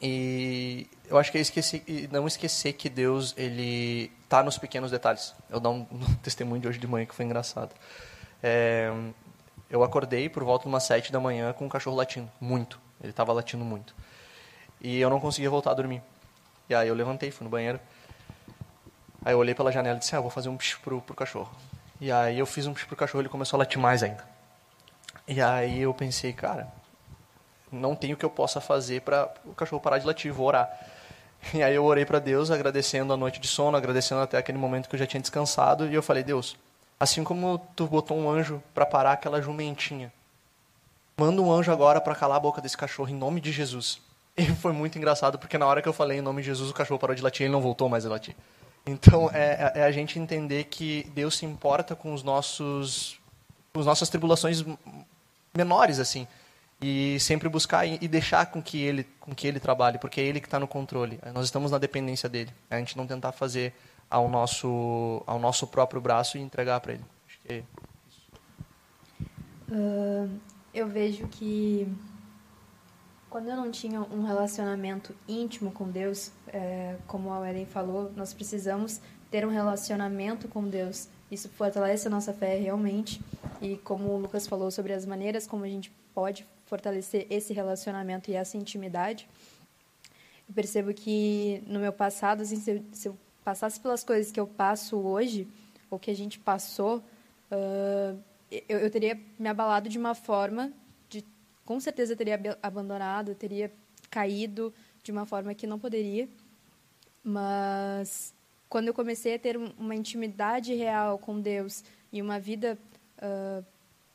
E 0.00 0.88
eu 1.08 1.18
acho 1.18 1.30
que 1.30 1.36
é 1.36 1.40
esquecer, 1.40 1.82
não 2.10 2.26
esquecer 2.26 2.72
que 2.72 2.88
Deus 2.88 3.34
ele 3.36 4.10
está 4.24 4.42
nos 4.42 4.56
pequenos 4.56 4.90
detalhes. 4.90 5.34
Eu 5.50 5.60
dou 5.60 5.74
um, 5.74 5.86
um, 5.92 6.14
testemunho 6.22 6.60
de 6.60 6.68
hoje 6.68 6.78
de 6.78 6.86
manhã 6.86 7.04
que 7.04 7.14
foi 7.14 7.24
engraçado. 7.24 7.74
É, 8.42 8.90
eu 9.68 9.84
acordei 9.84 10.28
por 10.28 10.42
volta 10.42 10.64
de 10.64 10.68
umas 10.68 10.84
sete 10.84 11.12
da 11.12 11.20
manhã 11.20 11.52
com 11.52 11.66
um 11.66 11.68
cachorro 11.68 11.96
latindo, 11.96 12.30
muito. 12.40 12.80
Ele 13.00 13.10
estava 13.10 13.32
latindo 13.32 13.64
muito. 13.64 13.94
E 14.80 14.98
eu 14.98 15.10
não 15.10 15.20
conseguia 15.20 15.50
voltar 15.50 15.72
a 15.72 15.74
dormir. 15.74 16.02
E 16.68 16.74
aí 16.74 16.88
eu 16.88 16.94
levantei, 16.94 17.30
fui 17.30 17.44
no 17.44 17.50
banheiro. 17.50 17.78
Aí 19.22 19.34
eu 19.34 19.38
olhei 19.38 19.54
pela 19.54 19.70
janela 19.70 19.96
e 19.96 20.00
disse, 20.00 20.16
ah, 20.16 20.20
vou 20.20 20.30
fazer 20.30 20.48
um 20.48 20.56
psh 20.56 20.76
pro, 20.76 21.02
pro 21.02 21.14
cachorro. 21.14 21.50
E 22.00 22.10
aí 22.10 22.38
eu 22.38 22.46
fiz 22.46 22.66
um 22.66 22.72
psh 22.72 22.84
pro 22.84 22.96
cachorro, 22.96 23.20
ele 23.20 23.28
começou 23.28 23.58
a 23.58 23.58
latir 23.58 23.78
mais 23.78 24.02
ainda. 24.02 24.26
E 25.28 25.42
aí 25.42 25.82
eu 25.82 25.92
pensei, 25.92 26.32
cara, 26.32 26.72
não 27.72 27.94
tem 27.94 28.12
o 28.12 28.16
que 28.16 28.24
eu 28.24 28.30
possa 28.30 28.60
fazer 28.60 29.02
para 29.02 29.32
o 29.44 29.54
cachorro 29.54 29.80
parar 29.80 29.98
de 29.98 30.06
latir, 30.06 30.32
vou 30.32 30.46
orar. 30.46 30.70
E 31.54 31.62
aí 31.62 31.74
eu 31.74 31.84
orei 31.84 32.04
para 32.04 32.18
Deus, 32.18 32.50
agradecendo 32.50 33.12
a 33.12 33.16
noite 33.16 33.40
de 33.40 33.48
sono, 33.48 33.76
agradecendo 33.76 34.20
até 34.20 34.36
aquele 34.36 34.58
momento 34.58 34.88
que 34.88 34.94
eu 34.94 34.98
já 34.98 35.06
tinha 35.06 35.20
descansado, 35.20 35.86
e 35.86 35.94
eu 35.94 36.02
falei, 36.02 36.22
Deus, 36.22 36.56
assim 36.98 37.24
como 37.24 37.58
tu 37.74 37.86
botou 37.86 38.18
um 38.18 38.30
anjo 38.30 38.62
para 38.74 38.84
parar 38.84 39.12
aquela 39.12 39.40
jumentinha, 39.40 40.12
manda 41.16 41.40
um 41.40 41.50
anjo 41.50 41.72
agora 41.72 42.00
para 42.00 42.14
calar 42.14 42.36
a 42.36 42.40
boca 42.40 42.60
desse 42.60 42.76
cachorro 42.76 43.08
em 43.08 43.14
nome 43.14 43.40
de 43.40 43.52
Jesus. 43.52 44.00
E 44.36 44.46
foi 44.46 44.72
muito 44.72 44.96
engraçado, 44.96 45.38
porque 45.38 45.58
na 45.58 45.66
hora 45.66 45.82
que 45.82 45.88
eu 45.88 45.92
falei 45.92 46.18
em 46.18 46.22
nome 46.22 46.40
de 46.42 46.46
Jesus, 46.46 46.70
o 46.70 46.74
cachorro 46.74 46.98
parou 47.00 47.14
de 47.14 47.22
latir 47.22 47.44
ele 47.44 47.52
não 47.52 47.60
voltou 47.60 47.88
mais 47.88 48.06
a 48.06 48.08
latir. 48.08 48.34
Então, 48.86 49.30
é, 49.32 49.72
é, 49.74 49.80
é, 49.80 49.84
a 49.84 49.92
gente 49.92 50.18
entender 50.18 50.64
que 50.64 51.10
Deus 51.14 51.36
se 51.36 51.44
importa 51.44 51.94
com 51.94 52.14
os 52.14 52.22
nossos, 52.22 53.18
com 53.72 53.80
as 53.80 53.86
nossas 53.86 54.08
tribulações 54.08 54.64
menores, 55.54 55.98
assim. 55.98 56.26
E 56.82 57.20
sempre 57.20 57.48
buscar 57.48 57.86
e 57.86 58.08
deixar 58.08 58.46
com 58.46 58.62
que 58.62 58.80
ele, 58.80 59.04
com 59.20 59.34
que 59.34 59.46
ele 59.46 59.60
trabalhe, 59.60 59.98
porque 59.98 60.20
é 60.20 60.24
ele 60.24 60.40
que 60.40 60.46
está 60.46 60.58
no 60.58 60.66
controle. 60.66 61.20
Nós 61.34 61.44
estamos 61.44 61.70
na 61.70 61.78
dependência 61.78 62.28
dele. 62.28 62.50
A 62.70 62.78
gente 62.78 62.96
não 62.96 63.06
tentar 63.06 63.32
fazer 63.32 63.74
ao 64.08 64.28
nosso, 64.28 65.22
ao 65.26 65.38
nosso 65.38 65.66
próprio 65.66 66.00
braço 66.00 66.38
e 66.38 66.40
entregar 66.40 66.80
para 66.80 66.94
ele. 66.94 67.04
É 67.46 67.62
uh, 69.70 70.30
eu 70.72 70.88
vejo 70.88 71.26
que 71.28 71.86
quando 73.28 73.48
eu 73.48 73.56
não 73.56 73.70
tinha 73.70 74.00
um 74.00 74.24
relacionamento 74.24 75.14
íntimo 75.28 75.70
com 75.70 75.88
Deus, 75.88 76.32
é, 76.48 76.96
como 77.06 77.32
a 77.32 77.48
Ellen 77.48 77.64
falou, 77.64 78.10
nós 78.16 78.34
precisamos 78.34 79.00
ter 79.30 79.46
um 79.46 79.50
relacionamento 79.50 80.48
com 80.48 80.68
Deus. 80.68 81.08
Isso 81.30 81.48
fortalece 81.48 82.08
a 82.08 82.10
nossa 82.10 82.32
fé 82.32 82.56
realmente. 82.56 83.22
E 83.62 83.76
como 83.76 84.08
o 84.08 84.18
Lucas 84.18 84.48
falou 84.48 84.70
sobre 84.72 84.92
as 84.92 85.06
maneiras 85.06 85.46
como 85.46 85.64
a 85.64 85.68
gente 85.68 85.92
pode 86.12 86.44
fortalecer 86.70 87.26
esse 87.28 87.52
relacionamento 87.52 88.30
e 88.30 88.34
essa 88.34 88.56
intimidade, 88.56 89.28
eu 90.48 90.54
percebo 90.54 90.94
que 90.94 91.62
no 91.66 91.78
meu 91.78 91.92
passado, 91.92 92.40
assim, 92.40 92.56
se, 92.56 92.70
eu, 92.70 92.84
se 92.92 93.08
eu 93.08 93.18
passasse 93.44 93.78
pelas 93.78 94.02
coisas 94.02 94.32
que 94.32 94.40
eu 94.40 94.46
passo 94.46 94.96
hoje, 94.96 95.46
ou 95.90 95.98
que 95.98 96.10
a 96.10 96.16
gente 96.16 96.38
passou, 96.38 96.98
uh, 97.50 98.18
eu, 98.50 98.78
eu 98.78 98.90
teria 98.90 99.20
me 99.38 99.48
abalado 99.48 99.88
de 99.88 99.98
uma 99.98 100.14
forma 100.14 100.72
com 101.70 101.78
certeza 101.78 102.16
teria 102.16 102.58
abandonado, 102.60 103.32
teria 103.32 103.70
caído 104.10 104.74
de 105.04 105.12
uma 105.12 105.24
forma 105.24 105.54
que 105.54 105.68
não 105.68 105.78
poderia. 105.78 106.28
Mas 107.22 108.34
quando 108.68 108.88
eu 108.88 108.94
comecei 108.94 109.36
a 109.36 109.38
ter 109.38 109.56
uma 109.56 109.94
intimidade 109.94 110.74
real 110.74 111.16
com 111.16 111.40
Deus 111.40 111.84
e 112.12 112.20
uma 112.20 112.40
vida 112.40 112.76
uh, 113.18 113.64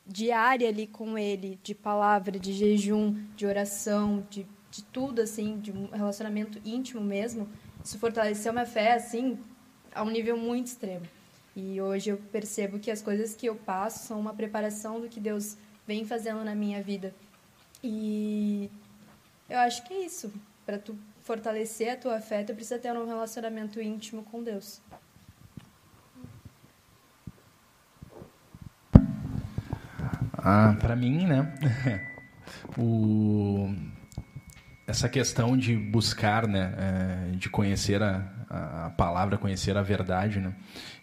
diária 0.05 0.69
ali 0.69 0.87
com 0.87 1.17
Ele, 1.17 1.59
de 1.63 1.73
palavra, 1.73 2.39
de 2.39 2.53
jejum, 2.53 3.13
de 3.35 3.45
oração, 3.45 4.25
de, 4.29 4.45
de 4.69 4.83
tudo 4.83 5.21
assim, 5.21 5.59
de 5.59 5.71
um 5.71 5.87
relacionamento 5.87 6.59
íntimo 6.63 7.01
mesmo, 7.01 7.47
isso 7.83 7.97
fortaleceu 7.99 8.51
minha 8.53 8.65
fé 8.65 8.93
assim 8.93 9.37
a 9.93 10.03
um 10.03 10.09
nível 10.09 10.37
muito 10.37 10.67
extremo. 10.67 11.05
E 11.55 11.79
hoje 11.79 12.09
eu 12.09 12.17
percebo 12.17 12.79
que 12.79 12.91
as 12.91 13.01
coisas 13.01 13.35
que 13.35 13.47
eu 13.47 13.55
passo 13.55 14.07
são 14.07 14.19
uma 14.19 14.33
preparação 14.33 14.99
do 14.99 15.07
que 15.07 15.19
Deus 15.19 15.57
vem 15.87 16.03
fazendo 16.03 16.43
na 16.43 16.53
minha 16.53 16.81
vida 16.83 17.13
e 17.87 18.71
eu 19.47 19.59
acho 19.59 19.83
que 19.83 19.93
é 19.93 20.05
isso. 20.05 20.33
Para 20.65 20.79
tu 20.79 20.97
fortalecer 21.21 21.91
a 21.91 21.95
tua 21.95 22.19
fé, 22.19 22.43
tu 22.43 22.55
precisa 22.55 22.79
ter 22.79 22.91
um 22.91 23.05
relacionamento 23.05 23.79
íntimo 23.79 24.23
com 24.23 24.41
Deus. 24.41 24.81
Ah, 30.45 30.75
para 30.79 30.95
mim, 30.95 31.25
né? 31.25 31.51
o 32.77 33.73
essa 34.87 35.09
questão 35.09 35.57
de 35.57 35.75
buscar, 35.75 36.47
né, 36.47 36.75
é, 36.77 37.35
de 37.37 37.49
conhecer 37.49 38.03
a, 38.03 38.21
a 38.85 38.89
palavra, 38.91 39.35
conhecer 39.35 39.75
a 39.75 39.81
verdade, 39.81 40.39
né, 40.39 40.53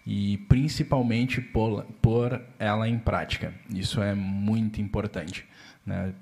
e 0.06 0.38
principalmente 0.48 1.40
pôr, 1.40 1.84
pôr 2.00 2.40
ela 2.60 2.88
em 2.88 2.96
prática. 2.96 3.52
Isso 3.68 4.00
é 4.00 4.14
muito 4.14 4.80
importante 4.80 5.44
né, 5.84 6.14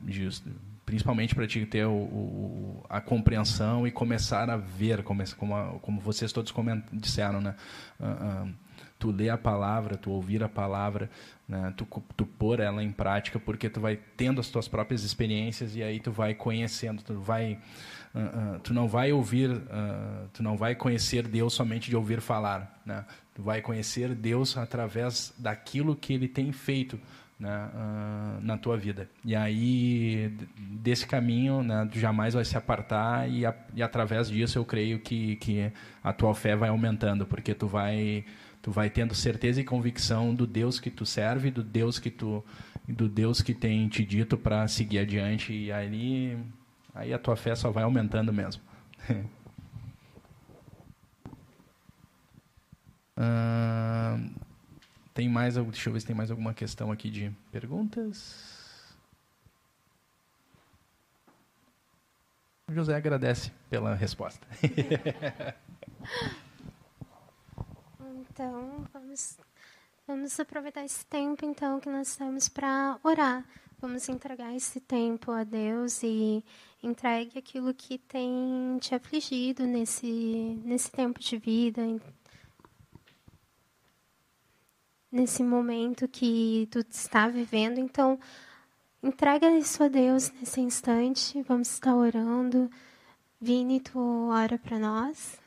principalmente 0.84 1.34
para 1.34 1.46
ti 1.46 1.64
ter 1.66 1.86
o, 1.86 1.92
o, 1.92 2.86
a 2.88 3.00
compreensão 3.00 3.86
e 3.86 3.90
começar 3.90 4.50
a 4.50 4.56
ver, 4.56 5.02
como, 5.02 5.22
como, 5.36 5.78
como 5.80 6.00
vocês 6.00 6.32
todos 6.32 6.52
disseram, 6.92 7.40
né, 7.40 7.54
uh, 8.00 8.46
uh, 8.46 8.54
tu 9.00 9.10
ler 9.10 9.30
a 9.30 9.38
palavra, 9.38 9.96
tu 9.96 10.10
ouvir 10.10 10.44
a 10.44 10.48
palavra, 10.48 11.10
né, 11.48 11.72
tu, 11.76 11.86
tu 12.16 12.26
pôr 12.26 12.60
ela 12.60 12.84
em 12.84 12.92
prática, 12.92 13.40
porque 13.40 13.68
tu 13.68 13.80
vai 13.80 13.98
tendo 14.16 14.40
as 14.40 14.48
tuas 14.48 14.68
próprias 14.68 15.02
experiências 15.02 15.74
e 15.74 15.82
aí 15.82 15.98
tu 15.98 16.12
vai 16.12 16.34
conhecendo, 16.34 17.02
tu 17.02 17.18
vai 17.18 17.58
Uh, 18.12 18.56
uh, 18.56 18.58
tu 18.58 18.74
não 18.74 18.88
vai 18.88 19.12
ouvir, 19.12 19.52
uh, 19.52 20.28
tu 20.32 20.42
não 20.42 20.56
vai 20.56 20.74
conhecer 20.74 21.28
Deus 21.28 21.54
somente 21.54 21.88
de 21.88 21.94
ouvir 21.94 22.20
falar, 22.20 22.82
né? 22.84 23.04
Tu 23.32 23.40
vai 23.40 23.62
conhecer 23.62 24.16
Deus 24.16 24.56
através 24.56 25.32
daquilo 25.38 25.94
que 25.94 26.12
Ele 26.14 26.26
tem 26.26 26.50
feito 26.50 26.98
né, 27.40 27.70
uh, 27.72 28.44
na 28.44 28.58
tua 28.58 28.76
vida. 28.76 29.08
E 29.24 29.34
aí, 29.34 30.30
desse 30.58 31.06
caminho, 31.06 31.62
né, 31.62 31.88
tu 31.90 31.98
jamais 31.98 32.34
vai 32.34 32.44
se 32.44 32.56
apartar 32.56 33.28
e, 33.30 33.46
a, 33.46 33.54
e, 33.74 33.82
através 33.82 34.28
disso 34.28 34.58
eu 34.58 34.64
creio 34.64 35.00
que, 35.00 35.36
que 35.36 35.72
a 36.04 36.12
tua 36.12 36.34
fé 36.34 36.54
vai 36.54 36.68
aumentando, 36.68 37.24
porque 37.24 37.54
tu 37.54 37.66
vai, 37.66 38.26
tu 38.62 38.70
vai 38.70 38.90
tendo 38.90 39.14
certeza 39.14 39.60
e 39.60 39.64
convicção 39.64 40.34
do 40.34 40.46
Deus 40.46 40.78
que 40.78 40.90
tu 40.90 41.06
serve, 41.06 41.50
do 41.50 41.62
Deus 41.62 41.98
que 41.98 42.10
tu 42.10 42.44
do 42.88 43.08
Deus 43.08 43.40
que 43.40 43.54
tem 43.54 43.88
te 43.88 44.04
dito 44.04 44.36
para 44.36 44.66
seguir 44.66 44.98
adiante 44.98 45.52
e 45.52 45.72
aí 45.72 46.36
aí 46.94 47.12
a 47.12 47.18
tua 47.18 47.36
fé 47.36 47.54
só 47.54 47.70
vai 47.70 47.84
aumentando 47.84 48.32
mesmo. 48.32 48.62
uh, 53.16 54.28
tem 55.14 55.28
mais, 55.28 55.54
deixa 55.54 55.88
eu 55.88 55.92
ver 55.92 56.00
se 56.00 56.06
tem 56.06 56.16
mais 56.16 56.30
alguma 56.30 56.52
questão 56.52 56.90
aqui 56.90 57.10
de 57.10 57.30
perguntas. 57.52 58.58
O 62.68 62.72
José 62.72 62.94
agradece 62.94 63.50
pela 63.68 63.94
resposta. 63.94 64.46
então, 68.40 68.86
vamos, 68.90 69.38
vamos 70.06 70.40
aproveitar 70.40 70.82
esse 70.82 71.04
tempo 71.04 71.44
então 71.44 71.78
que 71.78 71.90
nós 71.90 72.16
temos 72.16 72.48
para 72.48 72.98
orar. 73.02 73.44
Vamos 73.78 74.08
entregar 74.08 74.56
esse 74.56 74.80
tempo 74.80 75.30
a 75.30 75.44
Deus 75.44 76.02
e 76.02 76.42
entregue 76.82 77.38
aquilo 77.38 77.74
que 77.74 77.98
tem 77.98 78.78
te 78.80 78.94
afligido 78.94 79.66
nesse, 79.66 80.58
nesse 80.64 80.90
tempo 80.90 81.20
de 81.20 81.36
vida, 81.36 81.82
nesse 85.12 85.42
momento 85.42 86.08
que 86.08 86.66
tu 86.70 86.78
está 86.78 87.28
vivendo. 87.28 87.76
Então, 87.76 88.18
entrega 89.02 89.50
isso 89.50 89.84
a 89.84 89.88
Deus 89.88 90.32
nesse 90.32 90.62
instante. 90.62 91.42
Vamos 91.42 91.70
estar 91.70 91.94
orando. 91.94 92.70
Vini, 93.38 93.80
tu 93.80 94.30
ora 94.30 94.58
para 94.58 94.78
nós. 94.78 95.38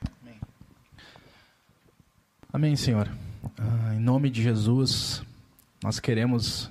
Amém. 2.55 2.75
Senhor. 2.75 3.09
Ah, 3.57 3.95
em 3.95 3.99
nome 3.99 4.29
de 4.29 4.43
Jesus, 4.43 5.23
nós 5.83 5.99
queremos 5.99 6.69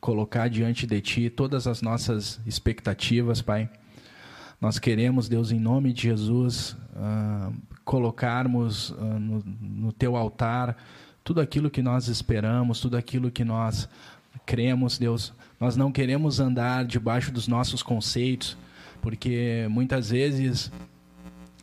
colocar 0.00 0.50
diante 0.50 0.88
de 0.88 1.00
Ti 1.00 1.30
todas 1.30 1.68
as 1.68 1.80
nossas 1.80 2.40
expectativas, 2.44 3.40
Pai. 3.40 3.70
Nós 4.60 4.80
queremos, 4.80 5.28
Deus, 5.28 5.52
em 5.52 5.60
nome 5.60 5.92
de 5.92 6.02
Jesus, 6.02 6.72
uh, 6.96 7.54
colocarmos 7.84 8.90
uh, 8.90 9.04
no, 9.20 9.44
no 9.60 9.92
Teu 9.92 10.16
altar 10.16 10.76
tudo 11.22 11.40
aquilo 11.40 11.70
que 11.70 11.80
nós 11.80 12.08
esperamos, 12.08 12.80
tudo 12.80 12.96
aquilo 12.96 13.30
que 13.30 13.44
nós 13.44 13.88
cremos, 14.44 14.98
Deus. 14.98 15.32
Nós 15.60 15.76
não 15.76 15.92
queremos 15.92 16.40
andar 16.40 16.84
debaixo 16.84 17.30
dos 17.30 17.46
nossos 17.46 17.84
conceitos, 17.84 18.58
porque 19.00 19.68
muitas 19.70 20.10
vezes, 20.10 20.72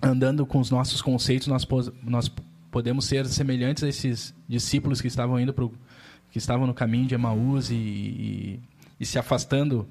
andando 0.02 0.46
com 0.46 0.62
os 0.62 0.72
nossos 0.72 1.02
conceitos, 1.02 1.48
nós, 1.48 1.68
nós 2.02 2.32
podemos 2.72 3.06
ser 3.06 3.26
semelhantes 3.28 3.84
a 3.84 3.88
esses 3.88 4.34
discípulos 4.48 5.02
que 5.02 5.08
estavam 5.08 5.40
indo 5.40 5.54
para 5.54 5.66
o 5.66 5.74
que 6.30 6.38
estavam 6.38 6.68
no 6.68 6.74
caminho 6.74 7.08
de 7.08 7.16
Emaús 7.16 7.72
e, 7.72 7.76
e, 7.76 8.60
e 9.00 9.06
se 9.06 9.18
afastando 9.18 9.88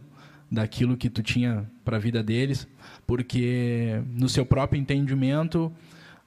daquilo 0.51 0.97
que 0.97 1.11
tu 1.11 1.23
tinha 1.23 1.69
para 1.85 1.97
a 1.97 2.01
vida 2.01 2.23
deles, 2.23 2.69
porque 3.07 4.01
no 4.15 4.29
seu 4.29 4.45
próprio 4.45 4.79
entendimento 4.79 5.73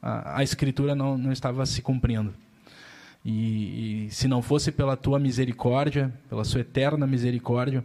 a, 0.01 0.39
a 0.39 0.43
escritura 0.43 0.95
não, 0.95 1.17
não 1.17 1.31
estava 1.31 1.65
se 1.65 1.81
cumprindo. 1.81 2.33
E, 3.23 4.07
e, 4.07 4.11
se 4.11 4.27
não 4.27 4.41
fosse 4.41 4.71
pela 4.71 4.95
tua 4.95 5.19
misericórdia, 5.19 6.13
pela 6.29 6.43
sua 6.43 6.61
eterna 6.61 7.05
misericórdia, 7.05 7.83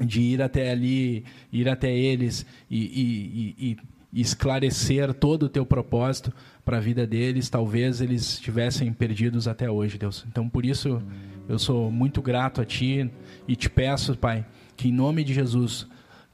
de 0.00 0.20
ir 0.20 0.42
até 0.42 0.70
ali, 0.70 1.24
ir 1.52 1.68
até 1.68 1.94
eles 1.94 2.46
e, 2.70 2.78
e, 2.78 3.56
e 3.58 3.76
esclarecer 4.20 5.14
todo 5.14 5.44
o 5.44 5.48
teu 5.48 5.64
propósito 5.64 6.32
para 6.64 6.76
a 6.76 6.80
vida 6.80 7.06
deles, 7.06 7.48
talvez 7.48 8.00
eles 8.00 8.34
estivessem 8.34 8.92
perdidos 8.92 9.48
até 9.48 9.70
hoje, 9.70 9.96
Deus. 9.98 10.24
Então, 10.28 10.48
por 10.48 10.66
isso, 10.66 11.02
eu 11.48 11.58
sou 11.58 11.90
muito 11.90 12.20
grato 12.20 12.60
a 12.60 12.64
Ti 12.64 13.10
e 13.48 13.56
te 13.56 13.70
peço, 13.70 14.16
Pai, 14.16 14.44
que 14.76 14.88
em 14.88 14.92
nome 14.92 15.24
de 15.24 15.32
Jesus, 15.32 15.86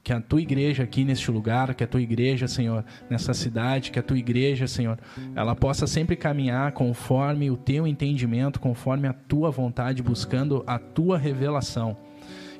que 0.03 0.13
a 0.13 0.21
tua 0.21 0.41
igreja 0.41 0.83
aqui 0.83 1.03
neste 1.03 1.29
lugar, 1.29 1.73
que 1.75 1.83
a 1.83 1.87
tua 1.87 2.01
igreja, 2.01 2.47
Senhor, 2.47 2.83
nessa 3.09 3.33
cidade, 3.33 3.91
que 3.91 3.99
a 3.99 4.03
tua 4.03 4.17
igreja, 4.17 4.67
Senhor, 4.67 4.97
ela 5.35 5.55
possa 5.55 5.85
sempre 5.87 6.15
caminhar 6.15 6.71
conforme 6.71 7.51
o 7.51 7.57
teu 7.57 7.85
entendimento, 7.85 8.59
conforme 8.59 9.07
a 9.07 9.13
tua 9.13 9.51
vontade, 9.51 10.01
buscando 10.01 10.63
a 10.65 10.79
tua 10.79 11.17
revelação. 11.17 11.97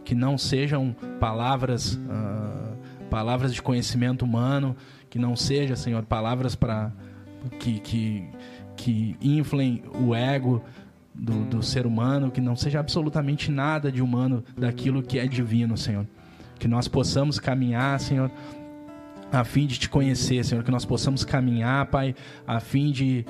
Que 0.04 0.16
não 0.16 0.38
sejam 0.38 0.96
palavras, 1.20 1.96
uh, 1.96 2.78
palavras 3.10 3.54
de 3.54 3.62
conhecimento 3.62 4.24
humano, 4.26 4.76
que 5.10 5.18
não 5.18 5.36
seja, 5.36 5.76
Senhor, 5.76 6.04
palavras 6.04 6.56
para 6.56 6.92
que, 7.60 7.80
que, 7.80 8.28
que 8.76 9.16
inflem 9.22 9.84
o 10.02 10.14
ego, 10.14 10.64
do, 11.20 11.44
do 11.46 11.64
ser 11.64 11.86
humano, 11.86 12.32
que 12.32 12.40
não 12.40 12.56
seja 12.56 12.80
absolutamente 12.80 13.52
nada 13.52 13.92
de 13.92 14.02
humano 14.02 14.44
daquilo 14.58 15.04
que 15.04 15.20
é 15.20 15.28
divino, 15.28 15.78
Senhor. 15.78 16.08
Que 16.58 16.68
nós 16.68 16.88
possamos 16.88 17.40
caminhar, 17.40 18.00
Senhor, 18.00 18.32
a 19.32 19.44
fim 19.44 19.68
de 19.68 19.78
te 19.78 19.90
conhecer, 19.90 20.44
Senhor. 20.46 20.64
Que 20.64 20.72
nós 20.72 20.86
possamos 20.86 21.24
caminhar, 21.26 21.86
Pai, 21.88 22.16
a 22.48 22.60
fim 22.60 22.92
de, 22.92 23.26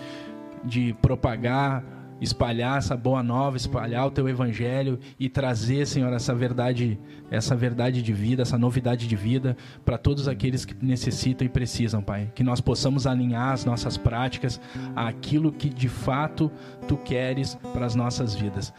de 0.63 0.95
propagar 1.01 1.83
espalhar 2.21 2.77
essa 2.77 2.95
boa 2.95 3.23
nova, 3.23 3.57
espalhar 3.57 4.07
o 4.07 4.11
teu 4.11 4.27
evangelho 4.27 4.99
e 5.19 5.29
trazer, 5.29 5.85
Senhor, 5.85 6.11
essa 6.13 6.33
verdade, 6.33 6.99
essa 7.31 7.55
verdade 7.55 8.01
de 8.01 8.13
vida, 8.13 8.41
essa 8.41 8.57
novidade 8.57 9.07
de 9.07 9.15
vida 9.15 9.55
para 9.85 9.97
todos 9.97 10.27
aqueles 10.27 10.65
que 10.65 10.75
necessitam 10.83 11.45
e 11.45 11.49
precisam, 11.49 12.01
Pai. 12.01 12.31
Que 12.35 12.43
nós 12.43 12.61
possamos 12.61 13.07
alinhar 13.07 13.53
as 13.53 13.65
nossas 13.65 13.97
práticas 13.97 14.59
àquilo 14.95 15.51
que 15.51 15.69
de 15.69 15.89
fato 15.89 16.51
tu 16.87 16.97
queres 16.97 17.55
para 17.73 17.85
as 17.85 17.95
nossas 17.95 18.35
vidas. 18.35 18.73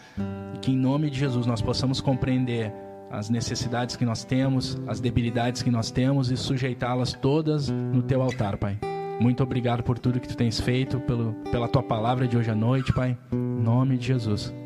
Que 0.60 0.72
em 0.72 0.76
nome 0.76 1.10
de 1.10 1.18
Jesus 1.18 1.46
nós 1.46 1.62
possamos 1.62 2.00
compreender 2.00 2.72
as 3.10 3.28
necessidades 3.28 3.96
que 3.96 4.04
nós 4.04 4.24
temos, 4.24 4.80
as 4.86 5.00
debilidades 5.00 5.62
que 5.62 5.70
nós 5.70 5.90
temos 5.90 6.30
e 6.30 6.36
sujeitá-las 6.36 7.12
todas 7.12 7.68
no 7.68 8.02
teu 8.02 8.22
altar, 8.22 8.56
Pai. 8.56 8.78
Muito 9.20 9.42
obrigado 9.42 9.82
por 9.82 9.98
tudo 9.98 10.18
que 10.18 10.26
tu 10.26 10.36
tens 10.36 10.58
feito, 10.58 10.98
pelo, 11.00 11.34
pela 11.52 11.68
tua 11.68 11.82
palavra 11.82 12.26
de 12.26 12.38
hoje 12.38 12.50
à 12.50 12.54
noite, 12.54 12.90
Pai. 12.92 13.16
Em 13.30 13.36
nome 13.36 13.98
de 13.98 14.06
Jesus. 14.06 14.59